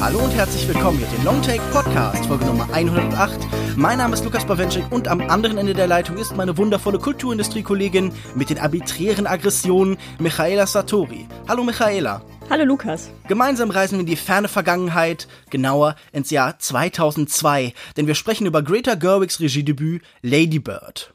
[0.00, 3.38] Hallo und herzlich willkommen mit dem Longtake Podcast, Folge Nummer 108.
[3.76, 8.12] Mein Name ist Lukas Bawenschik und am anderen Ende der Leitung ist meine wundervolle Kulturindustrie-Kollegin
[8.34, 11.28] mit den arbiträren Aggressionen, Michaela Satori.
[11.48, 12.20] Hallo Michaela.
[12.52, 13.08] Hallo Lukas.
[13.28, 18.60] Gemeinsam reisen wir in die ferne Vergangenheit, genauer ins Jahr 2002, denn wir sprechen über
[18.60, 21.14] Greta Gerwigs Regiedebüt Lady Bird.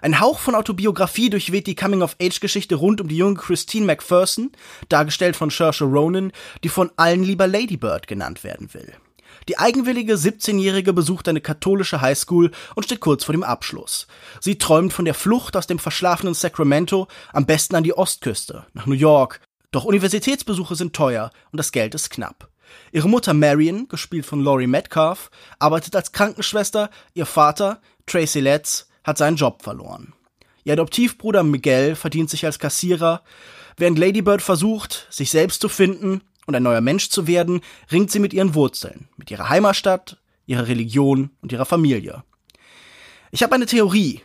[0.00, 4.52] Ein Hauch von Autobiografie durchweht die Coming-of-Age-Geschichte rund um die junge Christine McPherson,
[4.88, 6.32] dargestellt von Saoirse Ronan,
[6.64, 8.94] die von allen lieber Lady Bird genannt werden will.
[9.50, 14.06] Die eigenwillige 17-Jährige besucht eine katholische Highschool und steht kurz vor dem Abschluss.
[14.40, 18.86] Sie träumt von der Flucht aus dem verschlafenen Sacramento, am besten an die Ostküste, nach
[18.86, 19.42] New York.
[19.70, 22.48] Doch Universitätsbesuche sind teuer und das Geld ist knapp.
[22.92, 29.18] Ihre Mutter Marion, gespielt von Laurie Metcalf, arbeitet als Krankenschwester, ihr Vater, Tracy Letts, hat
[29.18, 30.12] seinen Job verloren.
[30.64, 33.22] Ihr Adoptivbruder Miguel verdient sich als Kassierer.
[33.76, 38.18] Während Ladybird versucht, sich selbst zu finden und ein neuer Mensch zu werden, ringt sie
[38.18, 42.24] mit ihren Wurzeln, mit ihrer Heimatstadt, ihrer Religion und ihrer Familie.
[43.30, 44.20] Ich habe eine Theorie.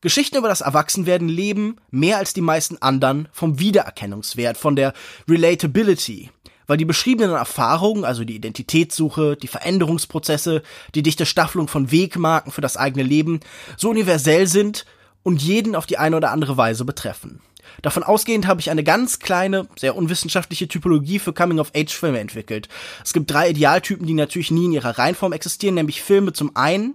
[0.00, 4.94] Geschichten über das Erwachsenwerden leben mehr als die meisten anderen vom Wiedererkennungswert, von der
[5.28, 6.30] Relatability,
[6.66, 10.62] weil die beschriebenen Erfahrungen, also die Identitätssuche, die Veränderungsprozesse,
[10.94, 13.40] die dichte Staffelung von Wegmarken für das eigene Leben
[13.76, 14.86] so universell sind
[15.22, 17.42] und jeden auf die eine oder andere Weise betreffen.
[17.82, 22.68] Davon ausgehend habe ich eine ganz kleine, sehr unwissenschaftliche Typologie für Coming-of-Age-Filme entwickelt.
[23.04, 26.94] Es gibt drei Idealtypen, die natürlich nie in ihrer Reihenform existieren, nämlich Filme zum einen,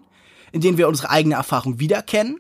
[0.52, 2.40] in denen wir unsere eigene Erfahrung wiedererkennen,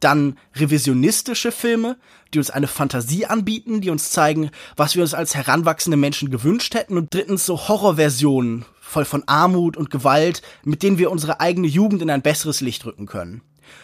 [0.00, 1.96] dann revisionistische Filme,
[2.32, 6.74] die uns eine Fantasie anbieten, die uns zeigen, was wir uns als heranwachsende Menschen gewünscht
[6.74, 6.96] hätten.
[6.96, 12.02] Und drittens so Horrorversionen, voll von Armut und Gewalt, mit denen wir unsere eigene Jugend
[12.02, 13.42] in ein besseres Licht rücken können.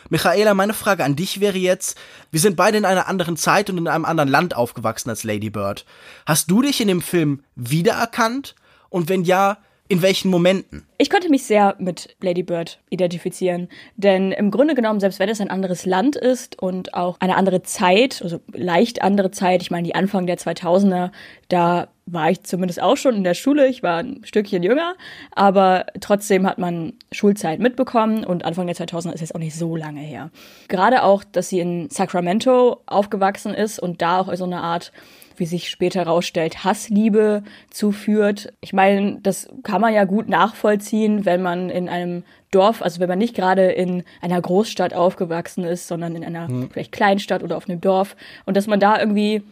[0.09, 1.98] Michaela, meine Frage an dich wäre jetzt,
[2.31, 5.50] wir sind beide in einer anderen Zeit und in einem anderen Land aufgewachsen als Lady
[5.50, 5.84] Bird.
[6.27, 8.55] Hast du dich in dem Film wiedererkannt?
[8.88, 9.59] Und wenn ja,
[9.89, 10.87] in welchen Momenten?
[10.97, 15.41] Ich konnte mich sehr mit Lady Bird identifizieren, denn im Grunde genommen, selbst wenn es
[15.41, 19.87] ein anderes Land ist und auch eine andere Zeit, also leicht andere Zeit, ich meine
[19.87, 21.11] die Anfang der 2000er,
[21.49, 24.94] da war ich zumindest auch schon in der Schule, ich war ein Stückchen jünger,
[25.33, 29.77] aber trotzdem hat man Schulzeit mitbekommen und Anfang der 2000er ist jetzt auch nicht so
[29.77, 30.31] lange her.
[30.69, 34.93] Gerade auch, dass sie in Sacramento aufgewachsen ist und da auch so eine Art
[35.37, 38.53] wie sich später herausstellt, Hassliebe zuführt.
[38.61, 43.09] Ich meine, das kann man ja gut nachvollziehen, wenn man in einem Dorf, also wenn
[43.09, 46.71] man nicht gerade in einer Großstadt aufgewachsen ist, sondern in einer mhm.
[46.71, 49.43] vielleicht Kleinstadt oder auf einem Dorf und dass man da irgendwie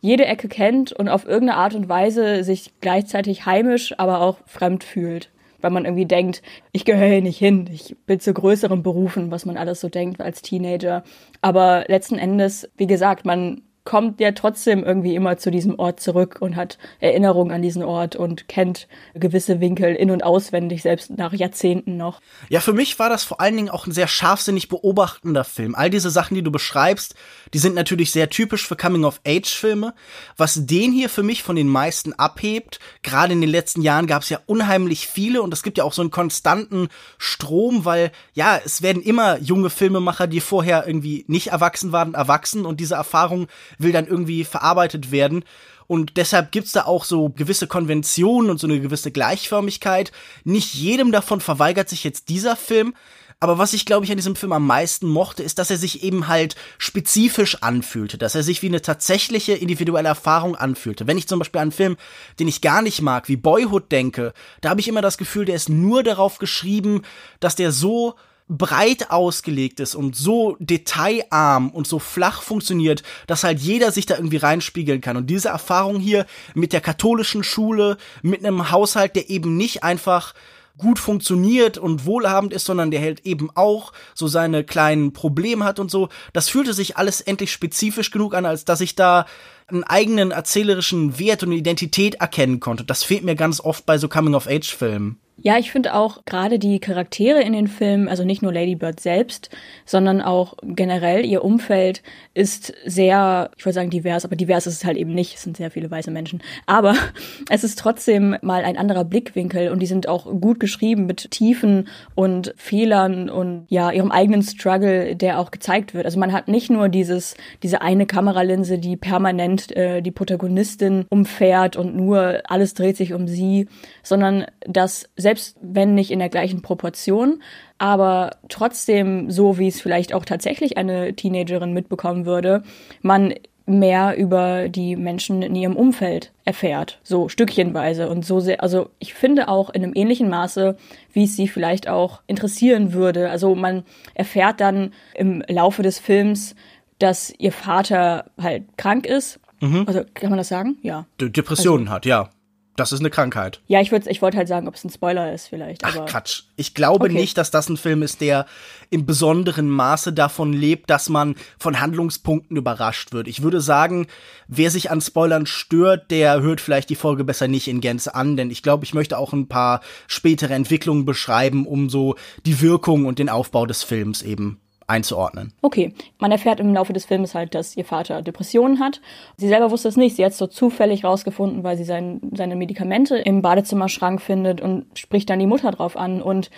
[0.00, 4.84] jede Ecke kennt und auf irgendeine Art und Weise sich gleichzeitig heimisch, aber auch fremd
[4.84, 5.30] fühlt.
[5.60, 6.42] Weil man irgendwie denkt,
[6.72, 10.20] ich gehöre hier nicht hin, ich bin zu größeren Berufen, was man alles so denkt
[10.20, 11.04] als Teenager.
[11.40, 16.36] Aber letzten Endes, wie gesagt, man kommt ja trotzdem irgendwie immer zu diesem Ort zurück
[16.40, 21.32] und hat Erinnerungen an diesen Ort und kennt gewisse Winkel in- und auswendig, selbst nach
[21.32, 22.20] Jahrzehnten noch.
[22.48, 25.74] Ja, für mich war das vor allen Dingen auch ein sehr scharfsinnig beobachtender Film.
[25.74, 27.14] All diese Sachen, die du beschreibst,
[27.54, 29.94] die sind natürlich sehr typisch für Coming-of-Age-Filme.
[30.36, 34.22] Was den hier für mich von den meisten abhebt, gerade in den letzten Jahren gab
[34.22, 36.88] es ja unheimlich viele und es gibt ja auch so einen konstanten
[37.18, 42.64] Strom, weil ja, es werden immer junge Filmemacher, die vorher irgendwie nicht erwachsen waren, erwachsen
[42.64, 45.44] und diese Erfahrung will dann irgendwie verarbeitet werden.
[45.86, 50.12] Und deshalb gibt's da auch so gewisse Konventionen und so eine gewisse Gleichförmigkeit.
[50.44, 52.94] Nicht jedem davon verweigert sich jetzt dieser Film.
[53.42, 56.04] Aber was ich, glaube ich, an diesem Film am meisten mochte, ist, dass er sich
[56.04, 61.08] eben halt spezifisch anfühlte, dass er sich wie eine tatsächliche individuelle Erfahrung anfühlte.
[61.08, 61.96] Wenn ich zum Beispiel an einen Film,
[62.38, 65.56] den ich gar nicht mag, wie Boyhood denke, da habe ich immer das Gefühl, der
[65.56, 67.02] ist nur darauf geschrieben,
[67.40, 68.14] dass der so
[68.56, 74.16] breit ausgelegt ist und so detailarm und so flach funktioniert, dass halt jeder sich da
[74.16, 75.16] irgendwie reinspiegeln kann.
[75.16, 80.34] Und diese Erfahrung hier mit der katholischen Schule, mit einem Haushalt, der eben nicht einfach
[80.78, 85.78] gut funktioniert und wohlhabend ist, sondern der halt eben auch so seine kleinen Probleme hat
[85.78, 86.08] und so.
[86.32, 89.26] Das fühlte sich alles endlich spezifisch genug an, als dass ich da
[89.68, 92.84] einen eigenen erzählerischen Wert und Identität erkennen konnte.
[92.84, 95.18] Das fehlt mir ganz oft bei so Coming-of-Age-Filmen.
[95.44, 99.00] Ja, ich finde auch gerade die Charaktere in den Filmen, also nicht nur Lady Bird
[99.00, 99.50] selbst,
[99.84, 102.02] sondern auch generell ihr Umfeld
[102.32, 105.34] ist sehr, ich würde sagen divers, aber divers ist es halt eben nicht.
[105.34, 106.42] Es sind sehr viele weiße Menschen.
[106.66, 106.94] Aber
[107.50, 111.88] es ist trotzdem mal ein anderer Blickwinkel und die sind auch gut geschrieben mit Tiefen
[112.14, 116.06] und Fehlern und ja, ihrem eigenen Struggle, der auch gezeigt wird.
[116.06, 117.34] Also man hat nicht nur dieses,
[117.64, 123.26] diese eine Kameralinse, die permanent äh, die Protagonistin umfährt und nur alles dreht sich um
[123.26, 123.66] sie,
[124.04, 127.42] sondern dass selbst selbst wenn nicht in der gleichen Proportion,
[127.78, 132.62] aber trotzdem so, wie es vielleicht auch tatsächlich eine Teenagerin mitbekommen würde,
[133.00, 133.32] man
[133.64, 139.14] mehr über die Menschen in ihrem Umfeld erfährt, so stückchenweise und so sehr, also ich
[139.14, 140.76] finde auch in einem ähnlichen Maße,
[141.14, 143.30] wie es sie vielleicht auch interessieren würde.
[143.30, 146.54] Also man erfährt dann im Laufe des Films,
[146.98, 149.40] dass ihr Vater halt krank ist.
[149.60, 149.84] Mhm.
[149.86, 150.76] Also kann man das sagen?
[150.82, 151.06] Ja.
[151.18, 152.28] Depressionen also, hat, ja.
[152.76, 153.60] Das ist eine Krankheit.
[153.66, 155.84] Ja, ich würde ich wollte halt sagen, ob es ein Spoiler ist vielleicht.
[155.84, 156.44] Ach Quatsch.
[156.56, 157.14] Ich glaube okay.
[157.14, 158.46] nicht, dass das ein Film ist, der
[158.88, 163.28] im besonderen Maße davon lebt, dass man von Handlungspunkten überrascht wird.
[163.28, 164.06] Ich würde sagen,
[164.48, 168.38] wer sich an Spoilern stört, der hört vielleicht die Folge besser nicht in Gänze an,
[168.38, 172.16] denn ich glaube, ich möchte auch ein paar spätere Entwicklungen beschreiben, um so
[172.46, 174.61] die Wirkung und den Aufbau des Films eben
[174.92, 175.52] einzuordnen.
[175.62, 179.00] Okay, man erfährt im Laufe des Films halt, dass ihr Vater Depressionen hat.
[179.36, 180.16] Sie selber wusste es nicht.
[180.16, 184.86] Sie hat es so zufällig rausgefunden, weil sie sein, seine Medikamente im Badezimmerschrank findet und
[184.98, 186.50] spricht dann die Mutter drauf an und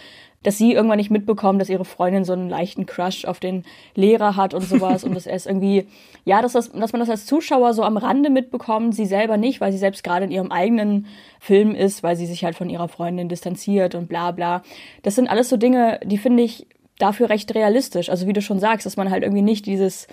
[0.45, 3.65] dass sie irgendwann nicht mitbekommt, dass ihre Freundin so einen leichten Crush auf den
[3.95, 5.87] Lehrer hat und sowas und dass er es irgendwie,
[6.25, 9.61] ja, dass, das, dass man das als Zuschauer so am Rande mitbekommt, sie selber nicht,
[9.61, 11.07] weil sie selbst gerade in ihrem eigenen
[11.41, 14.63] Film ist, weil sie sich halt von ihrer Freundin distanziert und bla bla.
[15.03, 16.67] Das sind alles so Dinge, die finde ich
[16.99, 18.09] dafür recht realistisch.
[18.09, 20.07] Also wie du schon sagst, dass man halt irgendwie nicht dieses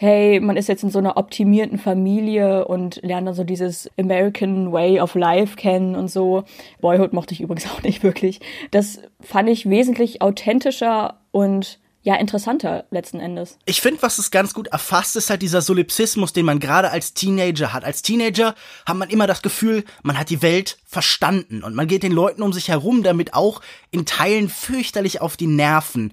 [0.00, 4.72] hey, man ist jetzt in so einer optimierten Familie und lernt dann so dieses American
[4.72, 6.44] Way of Life kennen und so.
[6.80, 8.40] Boyhood mochte ich übrigens auch nicht wirklich.
[8.70, 13.58] Das fand ich wesentlich authentischer und ja, interessanter letzten Endes.
[13.66, 17.12] Ich finde, was es ganz gut erfasst, ist halt dieser Solipsismus, den man gerade als
[17.12, 17.84] Teenager hat.
[17.84, 18.54] Als Teenager
[18.86, 22.42] hat man immer das Gefühl, man hat die Welt verstanden und man geht den Leuten
[22.42, 23.60] um sich herum damit auch
[23.90, 26.12] in Teilen fürchterlich auf die Nerven.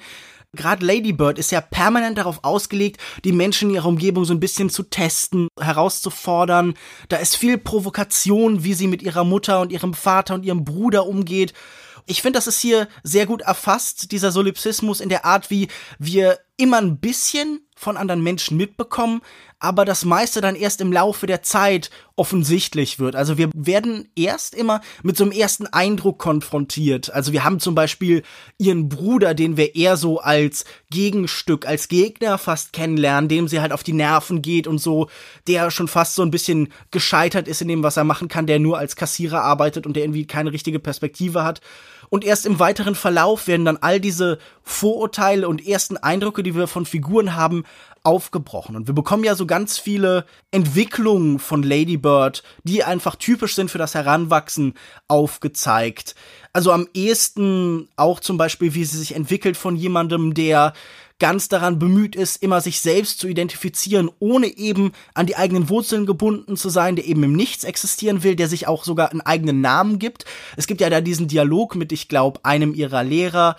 [0.53, 4.39] Gerade Lady Bird ist ja permanent darauf ausgelegt, die Menschen in ihrer Umgebung so ein
[4.39, 6.73] bisschen zu testen, herauszufordern.
[7.09, 11.05] Da ist viel Provokation, wie sie mit ihrer Mutter und ihrem Vater und ihrem Bruder
[11.05, 11.53] umgeht.
[12.09, 15.67] Ich finde, das ist hier sehr gut erfasst, dieser Solipsismus in der Art, wie
[15.99, 19.21] wir immer ein bisschen von anderen Menschen mitbekommen,
[19.59, 23.15] aber das meiste dann erst im Laufe der Zeit offensichtlich wird.
[23.15, 27.11] Also wir werden erst immer mit so einem ersten Eindruck konfrontiert.
[27.11, 28.23] Also wir haben zum Beispiel
[28.57, 33.71] ihren Bruder, den wir eher so als Gegenstück, als Gegner fast kennenlernen, dem sie halt
[33.71, 35.09] auf die Nerven geht und so,
[35.47, 38.59] der schon fast so ein bisschen gescheitert ist in dem, was er machen kann, der
[38.59, 41.61] nur als Kassierer arbeitet und der irgendwie keine richtige Perspektive hat.
[42.09, 46.67] Und erst im weiteren Verlauf werden dann all diese Vorurteile und ersten Eindrücke, die wir
[46.67, 47.63] von Figuren haben,
[48.07, 48.77] aufgebrochen.
[48.77, 53.69] Und wir bekommen ja so ganz viele Entwicklungen von Lady Bird, die einfach typisch sind
[53.69, 54.75] für das Heranwachsen,
[55.09, 56.15] aufgezeigt.
[56.53, 60.71] Also am ehesten auch zum Beispiel, wie sie sich entwickelt von jemandem, der
[61.19, 66.05] ganz daran bemüht ist, immer sich selbst zu identifizieren, ohne eben an die eigenen Wurzeln
[66.05, 69.59] gebunden zu sein, der eben im Nichts existieren will, der sich auch sogar einen eigenen
[69.59, 70.23] Namen gibt.
[70.55, 73.57] Es gibt ja da diesen Dialog mit, ich glaube, einem ihrer Lehrer,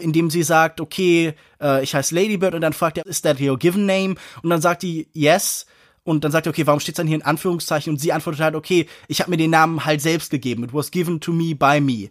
[0.00, 3.40] in dem sie sagt, okay, äh, ich heiße Ladybird und dann fragt er, is that
[3.40, 4.14] your given name?
[4.42, 5.66] Und dann sagt die, yes.
[6.04, 7.90] Und dann sagt er, okay, warum steht's dann hier in Anführungszeichen?
[7.90, 10.62] Und sie antwortet halt, okay, ich habe mir den Namen halt selbst gegeben.
[10.64, 12.10] It was given to me by me.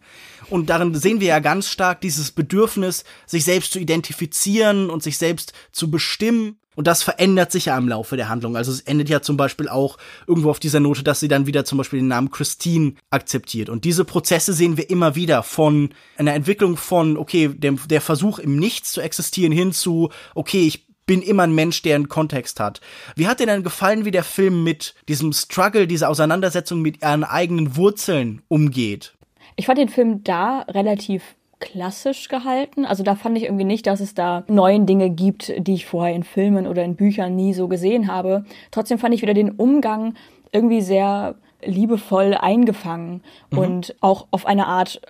[0.50, 5.20] Und darin sehen wir ja ganz stark dieses Bedürfnis, sich selbst zu identifizieren und sich
[5.20, 6.58] selbst zu bestimmen.
[6.76, 8.56] Und das verändert sich ja im Laufe der Handlung.
[8.56, 9.98] Also es endet ja zum Beispiel auch
[10.28, 13.70] irgendwo auf dieser Note, dass sie dann wieder zum Beispiel den Namen Christine akzeptiert.
[13.70, 18.40] Und diese Prozesse sehen wir immer wieder von einer Entwicklung von, okay, dem, der Versuch
[18.40, 22.60] im Nichts zu existieren hin zu, okay, ich bin immer ein Mensch, der einen Kontext
[22.60, 22.80] hat.
[23.16, 27.24] Wie hat dir denn gefallen, wie der Film mit diesem Struggle, dieser Auseinandersetzung mit ihren
[27.24, 29.14] eigenen Wurzeln umgeht?
[29.56, 31.24] Ich fand den Film da relativ
[31.64, 32.86] klassisch gehalten.
[32.86, 36.14] Also da fand ich irgendwie nicht, dass es da neuen Dinge gibt, die ich vorher
[36.14, 38.44] in Filmen oder in Büchern nie so gesehen habe.
[38.70, 40.16] Trotzdem fand ich wieder den Umgang
[40.52, 43.58] irgendwie sehr liebevoll eingefangen mhm.
[43.58, 45.02] und auch auf eine Art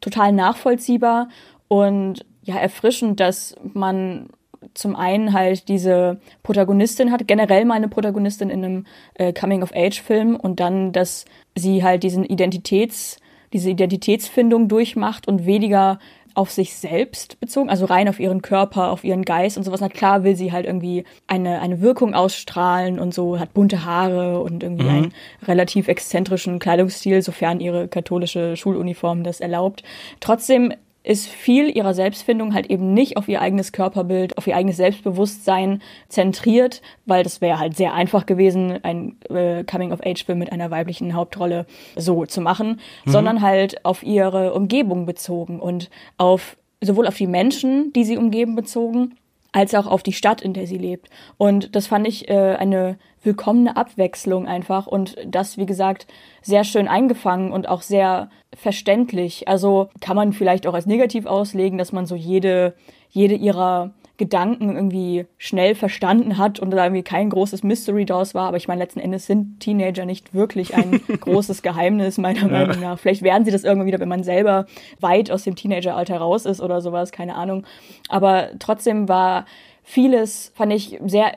[0.00, 1.28] total nachvollziehbar
[1.68, 4.30] und ja erfrischend, dass man
[4.74, 10.58] zum einen halt diese Protagonistin hat, generell mal eine Protagonistin in einem äh, Coming-of-Age-Film und
[10.60, 11.24] dann, dass
[11.56, 13.18] sie halt diesen Identitäts,
[13.52, 15.98] diese Identitätsfindung durchmacht und weniger
[16.34, 19.80] auf sich selbst bezogen, also rein auf ihren Körper, auf ihren Geist und sowas.
[19.80, 24.40] Na klar will sie halt irgendwie eine, eine Wirkung ausstrahlen und so, hat bunte Haare
[24.40, 24.90] und irgendwie mhm.
[24.90, 25.14] einen
[25.46, 29.82] relativ exzentrischen Kleidungsstil, sofern ihre katholische Schuluniform das erlaubt.
[30.20, 34.76] Trotzdem ist viel ihrer Selbstfindung halt eben nicht auf ihr eigenes Körperbild, auf ihr eigenes
[34.76, 41.14] Selbstbewusstsein zentriert, weil das wäre halt sehr einfach gewesen, ein äh, Coming-of-Age-Film mit einer weiblichen
[41.14, 41.66] Hauptrolle
[41.96, 43.10] so zu machen, mhm.
[43.10, 48.54] sondern halt auf ihre Umgebung bezogen und auf sowohl auf die Menschen, die sie umgeben,
[48.54, 49.16] bezogen,
[49.52, 51.08] als auch auf die Stadt, in der sie lebt.
[51.36, 56.06] Und das fand ich äh, eine willkommene Abwechslung einfach und das, wie gesagt,
[56.42, 59.48] sehr schön eingefangen und auch sehr verständlich.
[59.48, 62.74] Also kann man vielleicht auch als negativ auslegen, dass man so jede,
[63.10, 68.48] jede ihrer Gedanken irgendwie schnell verstanden hat und da irgendwie kein großes Mystery draus war.
[68.48, 72.48] Aber ich meine, letzten Endes sind Teenager nicht wirklich ein großes Geheimnis, meiner ja.
[72.48, 72.98] Meinung nach.
[72.98, 74.66] Vielleicht werden sie das irgendwann wieder, wenn man selber
[75.00, 77.64] weit aus dem Teenageralter raus ist oder sowas, keine Ahnung.
[78.10, 79.46] Aber trotzdem war
[79.82, 81.32] vieles, fand ich, sehr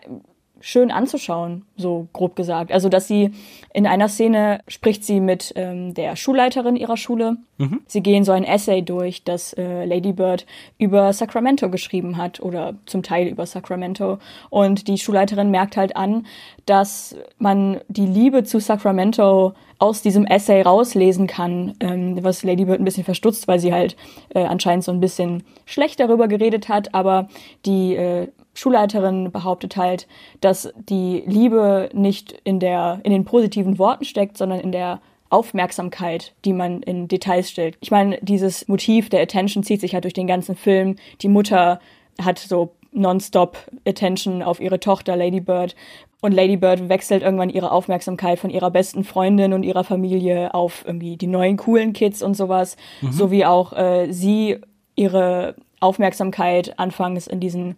[0.65, 2.71] schön anzuschauen, so grob gesagt.
[2.71, 3.31] Also, dass sie
[3.73, 7.35] in einer Szene spricht sie mit ähm, der Schulleiterin ihrer Schule.
[7.57, 7.81] Mhm.
[7.85, 10.45] Sie gehen so ein Essay durch, das äh, Lady Bird
[10.77, 14.19] über Sacramento geschrieben hat oder zum Teil über Sacramento.
[14.49, 16.25] Und die Schulleiterin merkt halt an,
[16.65, 22.79] dass man die Liebe zu Sacramento aus diesem Essay rauslesen kann, ähm, was Lady Bird
[22.79, 23.97] ein bisschen verstutzt, weil sie halt
[24.33, 27.27] äh, anscheinend so ein bisschen schlecht darüber geredet hat, aber
[27.65, 30.07] die äh, Schulleiterin behauptet halt,
[30.41, 36.33] dass die Liebe nicht in der, in den positiven Worten steckt, sondern in der Aufmerksamkeit,
[36.45, 37.77] die man in Details stellt.
[37.81, 40.97] Ich meine, dieses Motiv der Attention zieht sich halt durch den ganzen Film.
[41.21, 41.79] Die Mutter
[42.21, 43.57] hat so nonstop
[43.87, 45.75] Attention auf ihre Tochter Lady Bird.
[46.21, 50.83] Und Lady Bird wechselt irgendwann ihre Aufmerksamkeit von ihrer besten Freundin und ihrer Familie auf
[50.85, 52.77] irgendwie die neuen coolen Kids und sowas.
[53.01, 53.11] Mhm.
[53.11, 54.59] Sowie auch äh, sie
[54.95, 57.75] ihre Aufmerksamkeit anfangs in diesen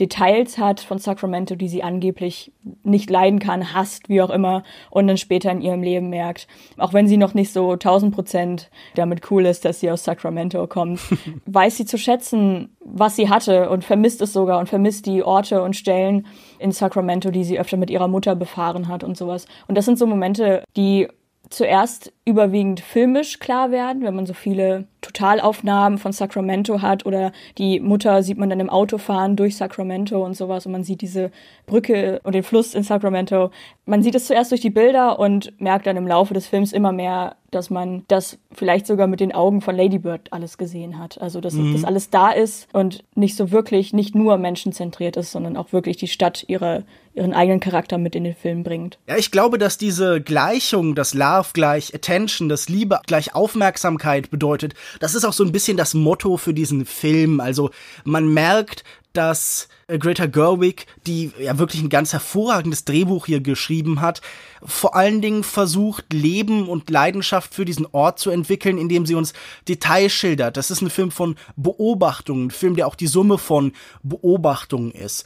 [0.00, 2.52] Details hat von Sacramento, die sie angeblich
[2.84, 6.46] nicht leiden kann, hasst, wie auch immer, und dann später in ihrem Leben merkt.
[6.76, 10.66] Auch wenn sie noch nicht so 1000 Prozent damit cool ist, dass sie aus Sacramento
[10.66, 11.00] kommt,
[11.46, 15.62] weiß sie zu schätzen, was sie hatte und vermisst es sogar und vermisst die Orte
[15.62, 16.26] und Stellen
[16.58, 19.46] in Sacramento, die sie öfter mit ihrer Mutter befahren hat und sowas.
[19.66, 21.08] Und das sind so Momente, die
[21.50, 27.80] zuerst überwiegend filmisch klar werden, wenn man so viele Totalaufnahmen von Sacramento hat oder die
[27.80, 31.30] Mutter sieht man dann im Auto fahren durch Sacramento und sowas und man sieht diese
[31.66, 33.50] Brücke und den Fluss in Sacramento.
[33.86, 36.92] Man sieht es zuerst durch die Bilder und merkt dann im Laufe des Films immer
[36.92, 41.20] mehr, dass man das vielleicht sogar mit den Augen von Lady Bird alles gesehen hat.
[41.20, 41.72] Also dass mhm.
[41.72, 45.96] das alles da ist und nicht so wirklich, nicht nur menschenzentriert ist, sondern auch wirklich
[45.96, 46.84] die Stadt ihre,
[47.18, 48.98] ihren eigenen Charakter mit in den Film bringt.
[49.06, 54.74] Ja, ich glaube, dass diese Gleichung, das Love gleich Attention, das Liebe gleich Aufmerksamkeit bedeutet,
[55.00, 57.40] das ist auch so ein bisschen das Motto für diesen Film.
[57.40, 57.70] Also
[58.04, 58.84] man merkt,
[59.18, 64.20] dass äh, Greta Gerwig, die ja wirklich ein ganz hervorragendes Drehbuch hier geschrieben hat,
[64.62, 69.32] vor allen Dingen versucht, Leben und Leidenschaft für diesen Ort zu entwickeln, indem sie uns
[69.66, 70.56] Details schildert.
[70.56, 73.72] Das ist ein Film von Beobachtungen, ein Film, der auch die Summe von
[74.04, 75.24] Beobachtungen ist.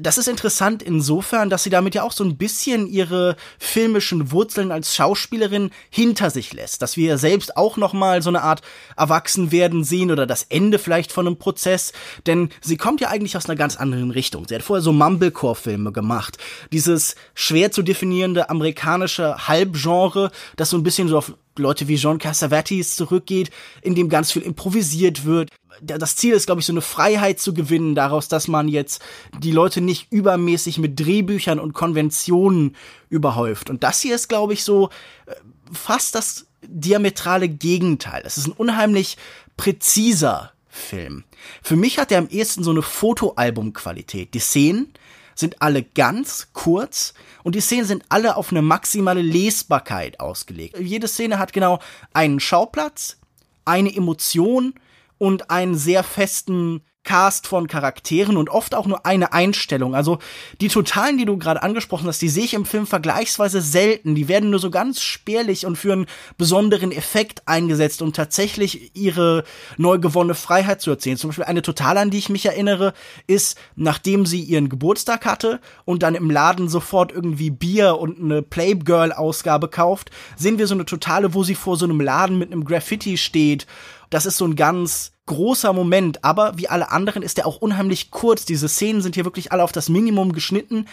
[0.00, 4.70] Das ist interessant insofern, dass sie damit ja auch so ein bisschen ihre filmischen Wurzeln
[4.70, 8.62] als Schauspielerin hinter sich lässt, dass wir selbst auch noch mal so eine Art
[8.96, 11.92] Erwachsenwerden sehen oder das Ende vielleicht von einem Prozess,
[12.26, 14.46] denn sie kommt ja eigentlich aus einer ganz anderen Richtung.
[14.46, 16.38] Sie hat vorher so Mumblecore-Filme gemacht,
[16.72, 22.18] dieses schwer zu definierende amerikanische Halbgenre, das so ein bisschen so auf Leute wie John
[22.18, 23.50] Cassavetes zurückgeht,
[23.82, 25.50] in dem ganz viel improvisiert wird.
[25.80, 29.02] Das Ziel ist, glaube ich, so eine Freiheit zu gewinnen daraus, dass man jetzt
[29.38, 32.76] die Leute nicht übermäßig mit Drehbüchern und Konventionen
[33.08, 33.70] überhäuft.
[33.70, 34.90] Und das hier ist, glaube ich, so
[35.26, 35.34] äh,
[35.72, 38.22] fast das diametrale Gegenteil.
[38.24, 39.16] Es ist ein unheimlich
[39.56, 41.24] präziser Film.
[41.62, 44.32] Für mich hat er am ehesten so eine Fotoalbumqualität.
[44.32, 44.94] Die Szenen
[45.34, 47.12] sind alle ganz kurz
[47.42, 50.78] und die Szenen sind alle auf eine maximale Lesbarkeit ausgelegt.
[50.78, 51.78] Jede Szene hat genau
[52.14, 53.18] einen Schauplatz,
[53.66, 54.74] eine Emotion
[55.18, 59.94] und einen sehr festen Cast von Charakteren und oft auch nur eine Einstellung.
[59.94, 60.18] Also
[60.60, 64.14] die Totalen, die du gerade angesprochen hast, die sehe ich im Film vergleichsweise selten.
[64.14, 66.06] Die werden nur so ganz spärlich und für einen
[66.38, 69.42] besonderen Effekt eingesetzt, um tatsächlich ihre
[69.76, 71.16] neu gewonnene Freiheit zu erzählen.
[71.16, 72.94] Zum Beispiel eine Totale, an die ich mich erinnere,
[73.26, 78.42] ist, nachdem sie ihren Geburtstag hatte und dann im Laden sofort irgendwie Bier und eine
[78.42, 82.64] Playgirl-Ausgabe kauft, sehen wir so eine Totale, wo sie vor so einem Laden mit einem
[82.64, 83.66] Graffiti steht.
[84.10, 88.10] Das ist so ein ganz großer Moment, aber wie alle anderen ist er auch unheimlich
[88.10, 88.44] kurz.
[88.44, 90.86] Diese Szenen sind hier wirklich alle auf das Minimum geschnitten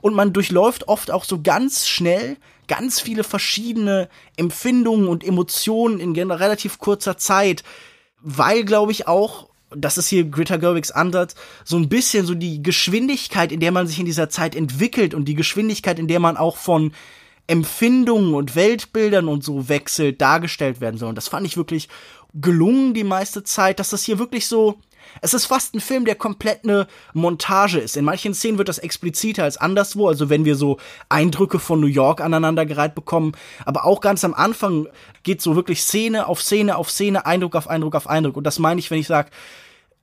[0.00, 2.36] und man durchläuft oft auch so ganz schnell
[2.68, 7.62] ganz viele verschiedene Empfindungen und Emotionen in relativ kurzer Zeit,
[8.20, 12.62] weil glaube ich auch das ist hier Greta Gerwigs Ansatz, so ein bisschen so die
[12.62, 16.36] Geschwindigkeit, in der man sich in dieser Zeit entwickelt und die Geschwindigkeit, in der man
[16.36, 16.92] auch von
[17.48, 21.10] Empfindungen und Weltbildern und so wechselt, dargestellt werden soll.
[21.10, 21.88] Und das fand ich wirklich
[22.40, 24.78] gelungen die meiste Zeit, dass das hier wirklich so
[25.22, 27.96] es ist fast ein Film, der komplett eine Montage ist.
[27.96, 30.78] In manchen Szenen wird das expliziter als anderswo, also wenn wir so
[31.08, 33.32] Eindrücke von New York aneinandergereiht bekommen.
[33.64, 34.88] Aber auch ganz am Anfang
[35.22, 38.36] geht so wirklich Szene auf Szene auf Szene, Eindruck auf Eindruck auf Eindruck.
[38.36, 39.30] Und das meine ich, wenn ich sage,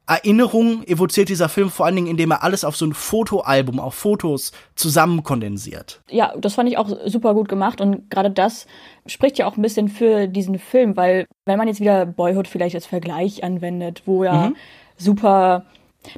[0.06, 3.96] Erinnerung evoziert dieser Film vor allen Dingen, indem er alles auf so ein Fotoalbum, auf
[3.96, 6.02] Fotos zusammenkondensiert.
[6.10, 8.68] Ja, das fand ich auch super gut gemacht und gerade das
[9.06, 12.76] spricht ja auch ein bisschen für diesen Film, weil wenn man jetzt wieder Boyhood vielleicht
[12.76, 14.56] als Vergleich anwendet, wo ja mhm.
[14.98, 15.66] super,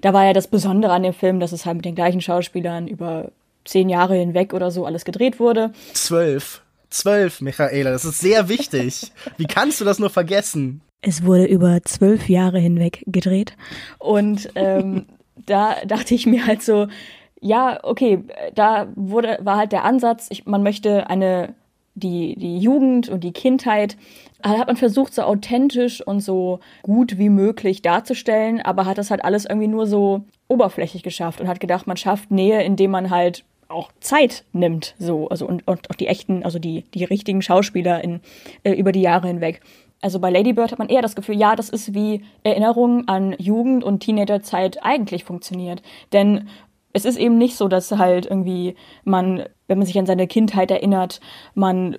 [0.02, 2.88] da war ja das Besondere an dem Film, dass es halt mit den gleichen Schauspielern
[2.88, 3.32] über
[3.66, 5.74] zehn Jahre hinweg oder so alles gedreht wurde.
[5.94, 6.62] Zwölf.
[6.90, 9.12] Zwölf, Michaela, das ist sehr wichtig.
[9.38, 10.82] Wie kannst du das nur vergessen?
[11.08, 13.56] Es wurde über zwölf Jahre hinweg gedreht.
[14.00, 15.06] Und ähm,
[15.46, 16.88] da dachte ich mir halt so,
[17.40, 18.24] ja, okay,
[18.56, 21.54] da wurde, war halt der Ansatz, ich, man möchte eine,
[21.94, 23.98] die, die Jugend und die Kindheit,
[24.42, 29.24] hat man versucht, so authentisch und so gut wie möglich darzustellen, aber hat das halt
[29.24, 33.44] alles irgendwie nur so oberflächlich geschafft und hat gedacht, man schafft Nähe, indem man halt
[33.68, 38.04] auch Zeit nimmt, so, also und, und auch die echten, also die, die richtigen Schauspieler
[38.04, 38.22] in,
[38.64, 39.62] äh, über die Jahre hinweg.
[40.02, 43.36] Also bei Lady Bird hat man eher das Gefühl, ja, das ist wie Erinnerung an
[43.40, 45.82] Jugend und Teenagerzeit eigentlich funktioniert.
[46.14, 46.48] Denn
[46.94, 50.72] es ist eben nicht so, dass halt irgendwie man, wenn man sich an seine Kindheit
[50.72, 51.20] erinnert,
[51.56, 51.98] man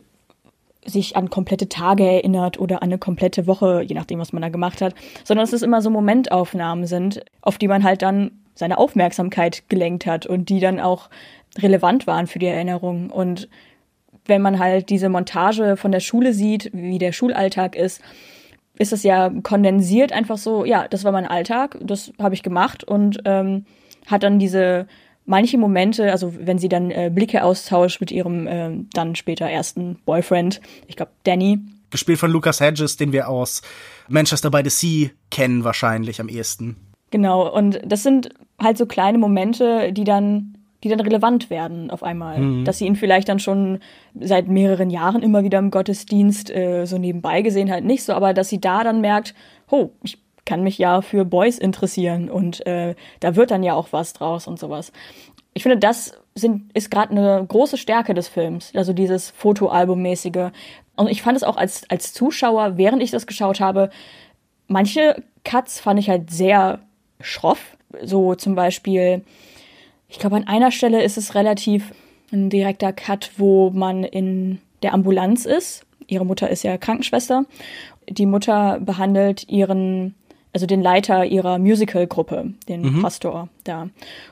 [0.84, 4.48] sich an komplette Tage erinnert oder an eine komplette Woche, je nachdem, was man da
[4.48, 9.68] gemacht hat, sondern es immer so Momentaufnahmen sind, auf die man halt dann seine Aufmerksamkeit
[9.68, 11.10] gelenkt hat und die dann auch
[11.58, 13.10] relevant waren für die Erinnerung.
[13.10, 13.48] Und
[14.26, 18.00] wenn man halt diese Montage von der Schule sieht, wie der Schulalltag ist,
[18.78, 22.84] ist es ja kondensiert einfach so, ja, das war mein Alltag, das habe ich gemacht
[22.84, 23.64] und ähm,
[24.06, 24.86] hat dann diese
[25.24, 29.98] manche Momente, also wenn sie dann äh, Blicke austauscht mit ihrem äh, dann später ersten
[30.04, 31.58] Boyfriend, ich glaube Danny.
[31.90, 33.62] Gespielt von Lucas Hedges, den wir aus
[34.08, 36.76] Manchester by the Sea kennen wahrscheinlich am ehesten.
[37.10, 38.30] Genau, und das sind
[38.60, 40.55] halt so kleine Momente, die dann
[40.88, 42.38] die dann relevant werden auf einmal.
[42.38, 42.64] Mhm.
[42.64, 43.80] Dass sie ihn vielleicht dann schon
[44.18, 48.34] seit mehreren Jahren immer wieder im Gottesdienst äh, so nebenbei gesehen hat, nicht so, aber
[48.34, 49.34] dass sie da dann merkt,
[49.70, 53.88] oh, ich kann mich ja für Boys interessieren und äh, da wird dann ja auch
[53.90, 54.92] was draus und sowas.
[55.52, 60.50] Ich finde, das sind, ist gerade eine große Stärke des Films, also dieses Fotoalbummäßige.
[60.94, 63.90] Und ich fand es auch als, als Zuschauer, während ich das geschaut habe,
[64.68, 66.80] manche Cuts fand ich halt sehr
[67.20, 67.76] schroff.
[68.02, 69.24] So zum Beispiel
[70.08, 71.92] ich glaube, an einer Stelle ist es relativ
[72.32, 75.84] ein direkter Cut, wo man in der Ambulanz ist.
[76.06, 77.44] Ihre Mutter ist ja Krankenschwester.
[78.08, 80.14] Die Mutter behandelt ihren,
[80.52, 83.02] also den Leiter ihrer Musical-Gruppe, den mhm.
[83.02, 83.88] Pastor da,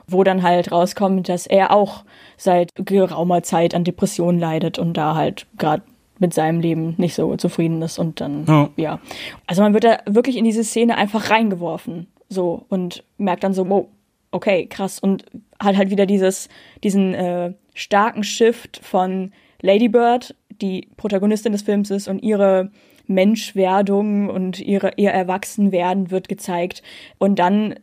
[0.06, 2.04] wo dann halt rauskommt, dass er auch
[2.36, 5.82] seit geraumer Zeit an Depressionen leidet und da halt gerade
[6.20, 8.68] mit seinem Leben nicht so zufrieden ist und dann, ja.
[8.76, 9.00] ja.
[9.48, 13.64] Also man wird da wirklich in diese Szene einfach reingeworfen, so, und merkt dann so,
[13.64, 13.88] oh,
[14.30, 14.98] okay, krass.
[14.98, 15.24] Und
[15.64, 16.48] hat halt wieder dieses,
[16.82, 22.70] diesen äh, starken Shift von Lady Bird, die Protagonistin des Films ist, und ihre
[23.06, 26.82] Menschwerdung und ihre, ihr Erwachsenwerden wird gezeigt.
[27.18, 27.74] Und dann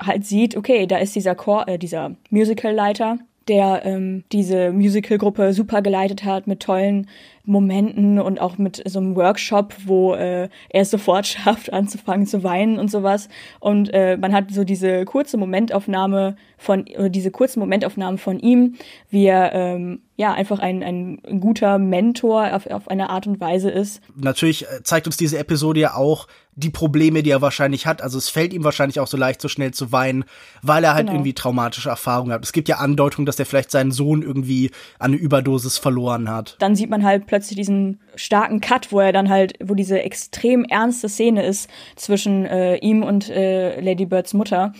[0.00, 5.82] halt sieht, okay, da ist dieser Chor, äh, dieser Musical-Leiter, der ähm, diese Musical-Gruppe super
[5.82, 7.08] geleitet hat mit tollen
[7.44, 12.42] Momenten und auch mit so einem Workshop, wo äh, er es sofort schafft, anzufangen zu
[12.44, 13.28] weinen und sowas.
[13.58, 18.74] Und äh, man hat so diese kurze Momentaufnahme von, oder diese kurzen Momentaufnahmen von ihm,
[19.08, 23.70] wie er ähm, ja einfach ein, ein guter Mentor auf, auf eine Art und Weise
[23.70, 24.02] ist.
[24.14, 26.26] Natürlich äh, zeigt uns diese Episode ja auch
[26.56, 28.02] die Probleme, die er wahrscheinlich hat.
[28.02, 30.24] Also es fällt ihm wahrscheinlich auch so leicht, so schnell zu weinen,
[30.62, 31.18] weil er halt genau.
[31.18, 32.44] irgendwie traumatische Erfahrungen hat.
[32.44, 36.56] Es gibt ja Andeutungen, dass er vielleicht seinen Sohn irgendwie an eine Überdosis verloren hat.
[36.58, 40.64] Dann sieht man halt plötzlich diesen starken Cut, wo er dann halt, wo diese extrem
[40.64, 44.72] ernste Szene ist zwischen äh, ihm und äh, Lady Birds Mutter,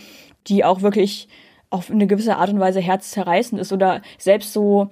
[0.47, 1.29] die auch wirklich
[1.69, 4.89] auf eine gewisse Art und Weise herzzerreißend ist oder selbst so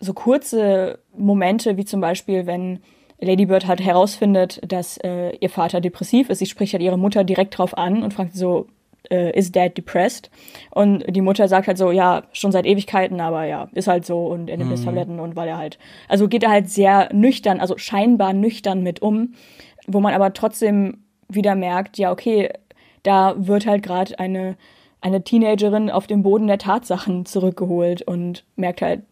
[0.00, 2.80] so kurze Momente wie zum Beispiel, wenn
[3.20, 6.38] Lady Bird halt herausfindet, dass äh, ihr Vater depressiv ist.
[6.38, 8.68] Sie spricht halt ihre Mutter direkt drauf an und fragt so,
[9.10, 10.30] äh, is dad depressed?
[10.70, 14.26] Und die Mutter sagt halt so, ja, schon seit Ewigkeiten, aber ja, ist halt so
[14.26, 14.86] und er nimmt jetzt mhm.
[14.86, 19.02] Tabletten und weil er halt, also geht er halt sehr nüchtern, also scheinbar nüchtern mit
[19.02, 19.34] um,
[19.86, 22.50] wo man aber trotzdem wieder merkt, ja, okay,
[23.02, 24.56] da wird halt gerade eine,
[25.00, 29.02] eine Teenagerin auf dem Boden der Tatsachen zurückgeholt und merkt halt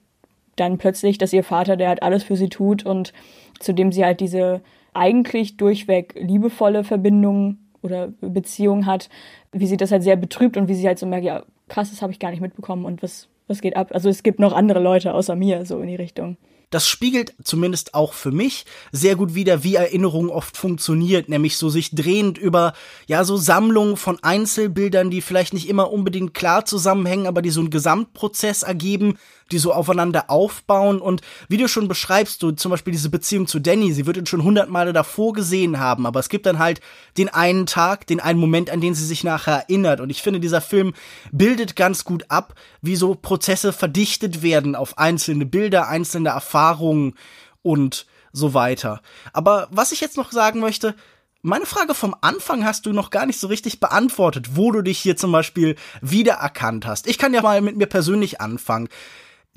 [0.57, 3.13] dann plötzlich, dass ihr Vater, der halt alles für sie tut und
[3.61, 4.63] zu dem sie halt diese
[4.95, 9.09] eigentlich durchweg liebevolle Verbindung oder Beziehung hat,
[9.53, 12.03] wie sie das halt sehr betrübt und wie sie halt so merkt, ja, krass, das
[12.03, 13.91] habe ich gar nicht mitbekommen und was, was geht ab?
[13.93, 16.37] Also es gibt noch andere Leute außer mir, so in die Richtung.
[16.71, 21.69] Das spiegelt zumindest auch für mich sehr gut wider, wie Erinnerung oft funktioniert, nämlich so
[21.69, 22.73] sich drehend über,
[23.07, 27.61] ja, so Sammlungen von Einzelbildern, die vielleicht nicht immer unbedingt klar zusammenhängen, aber die so
[27.61, 29.17] einen Gesamtprozess ergeben,
[29.53, 33.61] die so aufeinander aufbauen und wie du schon beschreibst, du zum Beispiel diese Beziehung zu
[33.61, 36.81] Danny, sie wird ihn schon hundert Male davor gesehen haben, aber es gibt dann halt
[37.17, 40.41] den einen Tag, den einen Moment, an den sie sich nachher erinnert und ich finde,
[40.41, 40.95] dieser Film
[41.31, 47.15] bildet ganz gut ab, wie so Prozesse verdichtet werden auf einzelne Bilder, einzelne Erfahrungen
[47.63, 49.01] und so weiter.
[49.33, 50.95] Aber was ich jetzt noch sagen möchte,
[51.43, 54.99] meine Frage vom Anfang hast du noch gar nicht so richtig beantwortet, wo du dich
[54.99, 57.07] hier zum Beispiel wiedererkannt hast.
[57.07, 58.89] Ich kann ja mal mit mir persönlich anfangen.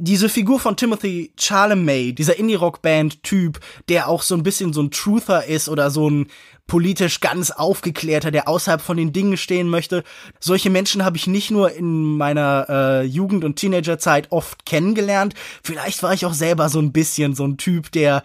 [0.01, 3.59] Diese Figur von Timothy Chalamet, dieser Indie-Rock-Band-Typ,
[3.89, 6.27] der auch so ein bisschen so ein Truther ist oder so ein
[6.67, 10.05] politisch ganz aufgeklärter, der außerhalb von den Dingen stehen möchte.
[10.39, 15.33] Solche Menschen habe ich nicht nur in meiner äh, Jugend- und Teenagerzeit oft kennengelernt.
[15.63, 18.23] Vielleicht war ich auch selber so ein bisschen so ein Typ, der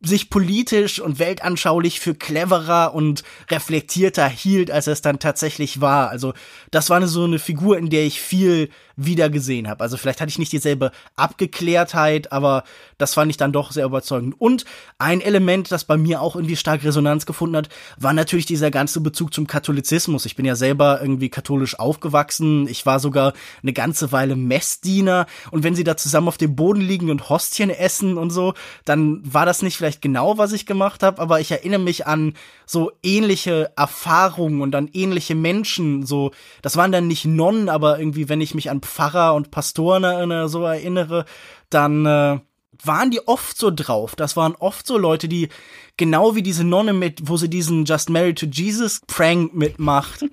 [0.00, 6.10] sich politisch und weltanschaulich für cleverer und reflektierter hielt, als es dann tatsächlich war.
[6.10, 6.34] Also
[6.70, 9.82] das war eine, so eine Figur, in der ich viel wieder gesehen habe.
[9.82, 12.62] Also vielleicht hatte ich nicht dieselbe Abgeklärtheit, aber
[12.98, 14.34] das fand ich dann doch sehr überzeugend.
[14.38, 14.64] Und
[14.98, 19.00] ein Element, das bei mir auch irgendwie stark Resonanz gefunden hat, war natürlich dieser ganze
[19.00, 20.26] Bezug zum Katholizismus.
[20.26, 22.68] Ich bin ja selber irgendwie katholisch aufgewachsen.
[22.68, 23.32] Ich war sogar
[23.62, 25.26] eine ganze Weile Messdiener.
[25.50, 29.20] Und wenn sie da zusammen auf dem Boden liegen und Hostien essen und so, dann
[29.24, 32.34] war das nicht vielleicht genau, was ich gemacht habe, aber ich erinnere mich an
[32.66, 36.04] so ähnliche Erfahrungen und an ähnliche Menschen.
[36.04, 36.32] So,
[36.62, 40.48] das waren dann nicht Nonnen, aber irgendwie, wenn ich mich an Pfarrer und Pastoren erinnere,
[40.48, 41.24] so erinnere,
[41.70, 42.38] dann äh,
[42.82, 44.14] waren die oft so drauf.
[44.16, 45.48] Das waren oft so Leute, die
[45.96, 50.24] genau wie diese Nonne mit, wo sie diesen Just Married to Jesus Prank mitmacht.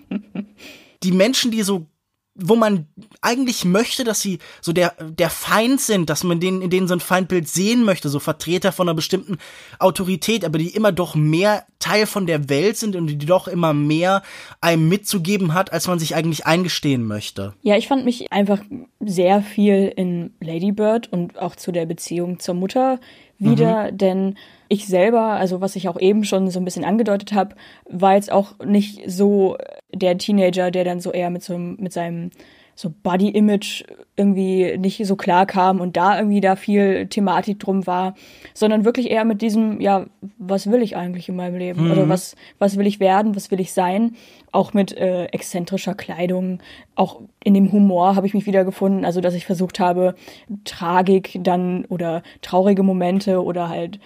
[1.04, 1.88] die Menschen, die so
[2.36, 2.88] wo man
[3.22, 6.94] eigentlich möchte, dass sie so der, der Feind sind, dass man denen, in denen so
[6.94, 9.38] ein Feindbild sehen möchte, so Vertreter von einer bestimmten
[9.80, 13.74] Autorität, aber die immer doch mehr Teil von der Welt sind und die doch immer
[13.74, 14.22] mehr
[14.60, 17.54] einem mitzugeben hat, als man sich eigentlich eingestehen möchte.
[17.62, 18.62] Ja, ich fand mich einfach
[19.00, 23.00] sehr viel in Lady Bird und auch zu der Beziehung zur Mutter
[23.40, 23.98] wieder, mhm.
[23.98, 24.36] denn
[24.68, 27.56] ich selber, also was ich auch eben schon so ein bisschen angedeutet habe,
[27.90, 29.58] war jetzt auch nicht so
[29.94, 32.32] der Teenager, der dann so eher mit so mit seinem
[32.76, 33.86] so Body-Image
[34.18, 38.16] irgendwie nicht so klar kam und da irgendwie da viel Thematik drum war,
[38.54, 40.06] sondern wirklich eher mit diesem, ja,
[40.38, 41.86] was will ich eigentlich in meinem Leben?
[41.86, 41.92] Mhm.
[41.92, 44.16] Oder was, was will ich werden, was will ich sein?
[44.56, 46.60] Auch mit äh, exzentrischer Kleidung,
[46.96, 50.16] auch in dem Humor habe ich mich wiedergefunden, also dass ich versucht habe,
[50.64, 54.00] Tragik dann oder traurige Momente oder halt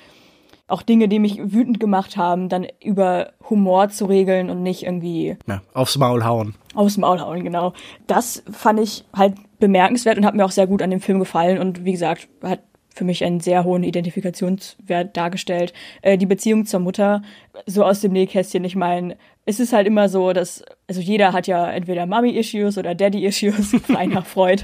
[0.67, 5.37] auch Dinge, die mich wütend gemacht haben, dann über Humor zu regeln und nicht irgendwie
[5.47, 6.55] ja, aufs Maul hauen.
[6.73, 7.73] Aufs Maul hauen, genau.
[8.07, 11.59] Das fand ich halt bemerkenswert und hat mir auch sehr gut an dem Film gefallen
[11.59, 12.61] und wie gesagt, hat
[12.95, 15.73] für mich einen sehr hohen Identifikationswert dargestellt.
[16.01, 17.21] Äh, die Beziehung zur Mutter,
[17.65, 19.15] so aus dem Nähkästchen, ich meine,
[19.49, 24.21] es ist halt immer so, dass, also jeder hat ja entweder Mommy-Issues oder Daddy-Issues, kleiner
[24.21, 24.63] Freud.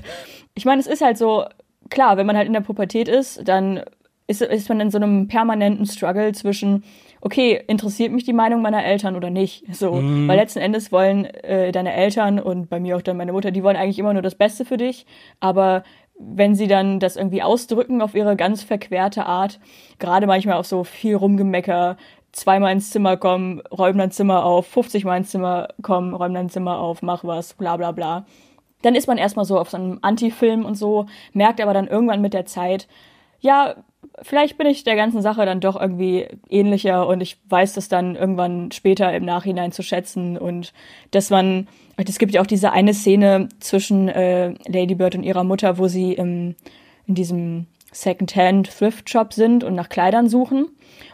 [0.54, 1.46] Ich meine, es ist halt so,
[1.90, 3.82] klar, wenn man halt in der Pubertät ist, dann
[4.28, 6.84] ist, ist man in so einem permanenten Struggle zwischen,
[7.20, 9.64] okay, interessiert mich die Meinung meiner Eltern oder nicht?
[9.76, 10.28] So, mhm.
[10.28, 13.64] weil letzten Endes wollen äh, deine Eltern und bei mir auch dann meine Mutter, die
[13.64, 15.08] wollen eigentlich immer nur das Beste für dich,
[15.40, 15.84] aber
[16.18, 19.60] wenn sie dann das irgendwie ausdrücken auf ihre ganz verquerte Art,
[20.00, 21.98] gerade manchmal auf so viel Rumgemecker,
[22.36, 26.50] zweimal ins Zimmer kommen, räumen dein Zimmer auf, 50 Mal ins Zimmer kommen, räumen dein
[26.50, 28.26] Zimmer auf, mach was, bla bla bla.
[28.82, 32.22] Dann ist man erstmal so auf so einem Anti-Film und so, merkt aber dann irgendwann
[32.22, 32.88] mit der Zeit,
[33.40, 33.76] ja,
[34.22, 38.16] vielleicht bin ich der ganzen Sache dann doch irgendwie ähnlicher und ich weiß das dann
[38.16, 40.74] irgendwann später im Nachhinein zu schätzen und
[41.12, 45.46] dass man, es gibt ja auch diese eine Szene zwischen äh, Lady Bird und ihrer
[45.46, 46.56] Mutter, wo sie im,
[47.08, 50.68] in diesem Secondhand Thrift Shop sind und nach Kleidern suchen,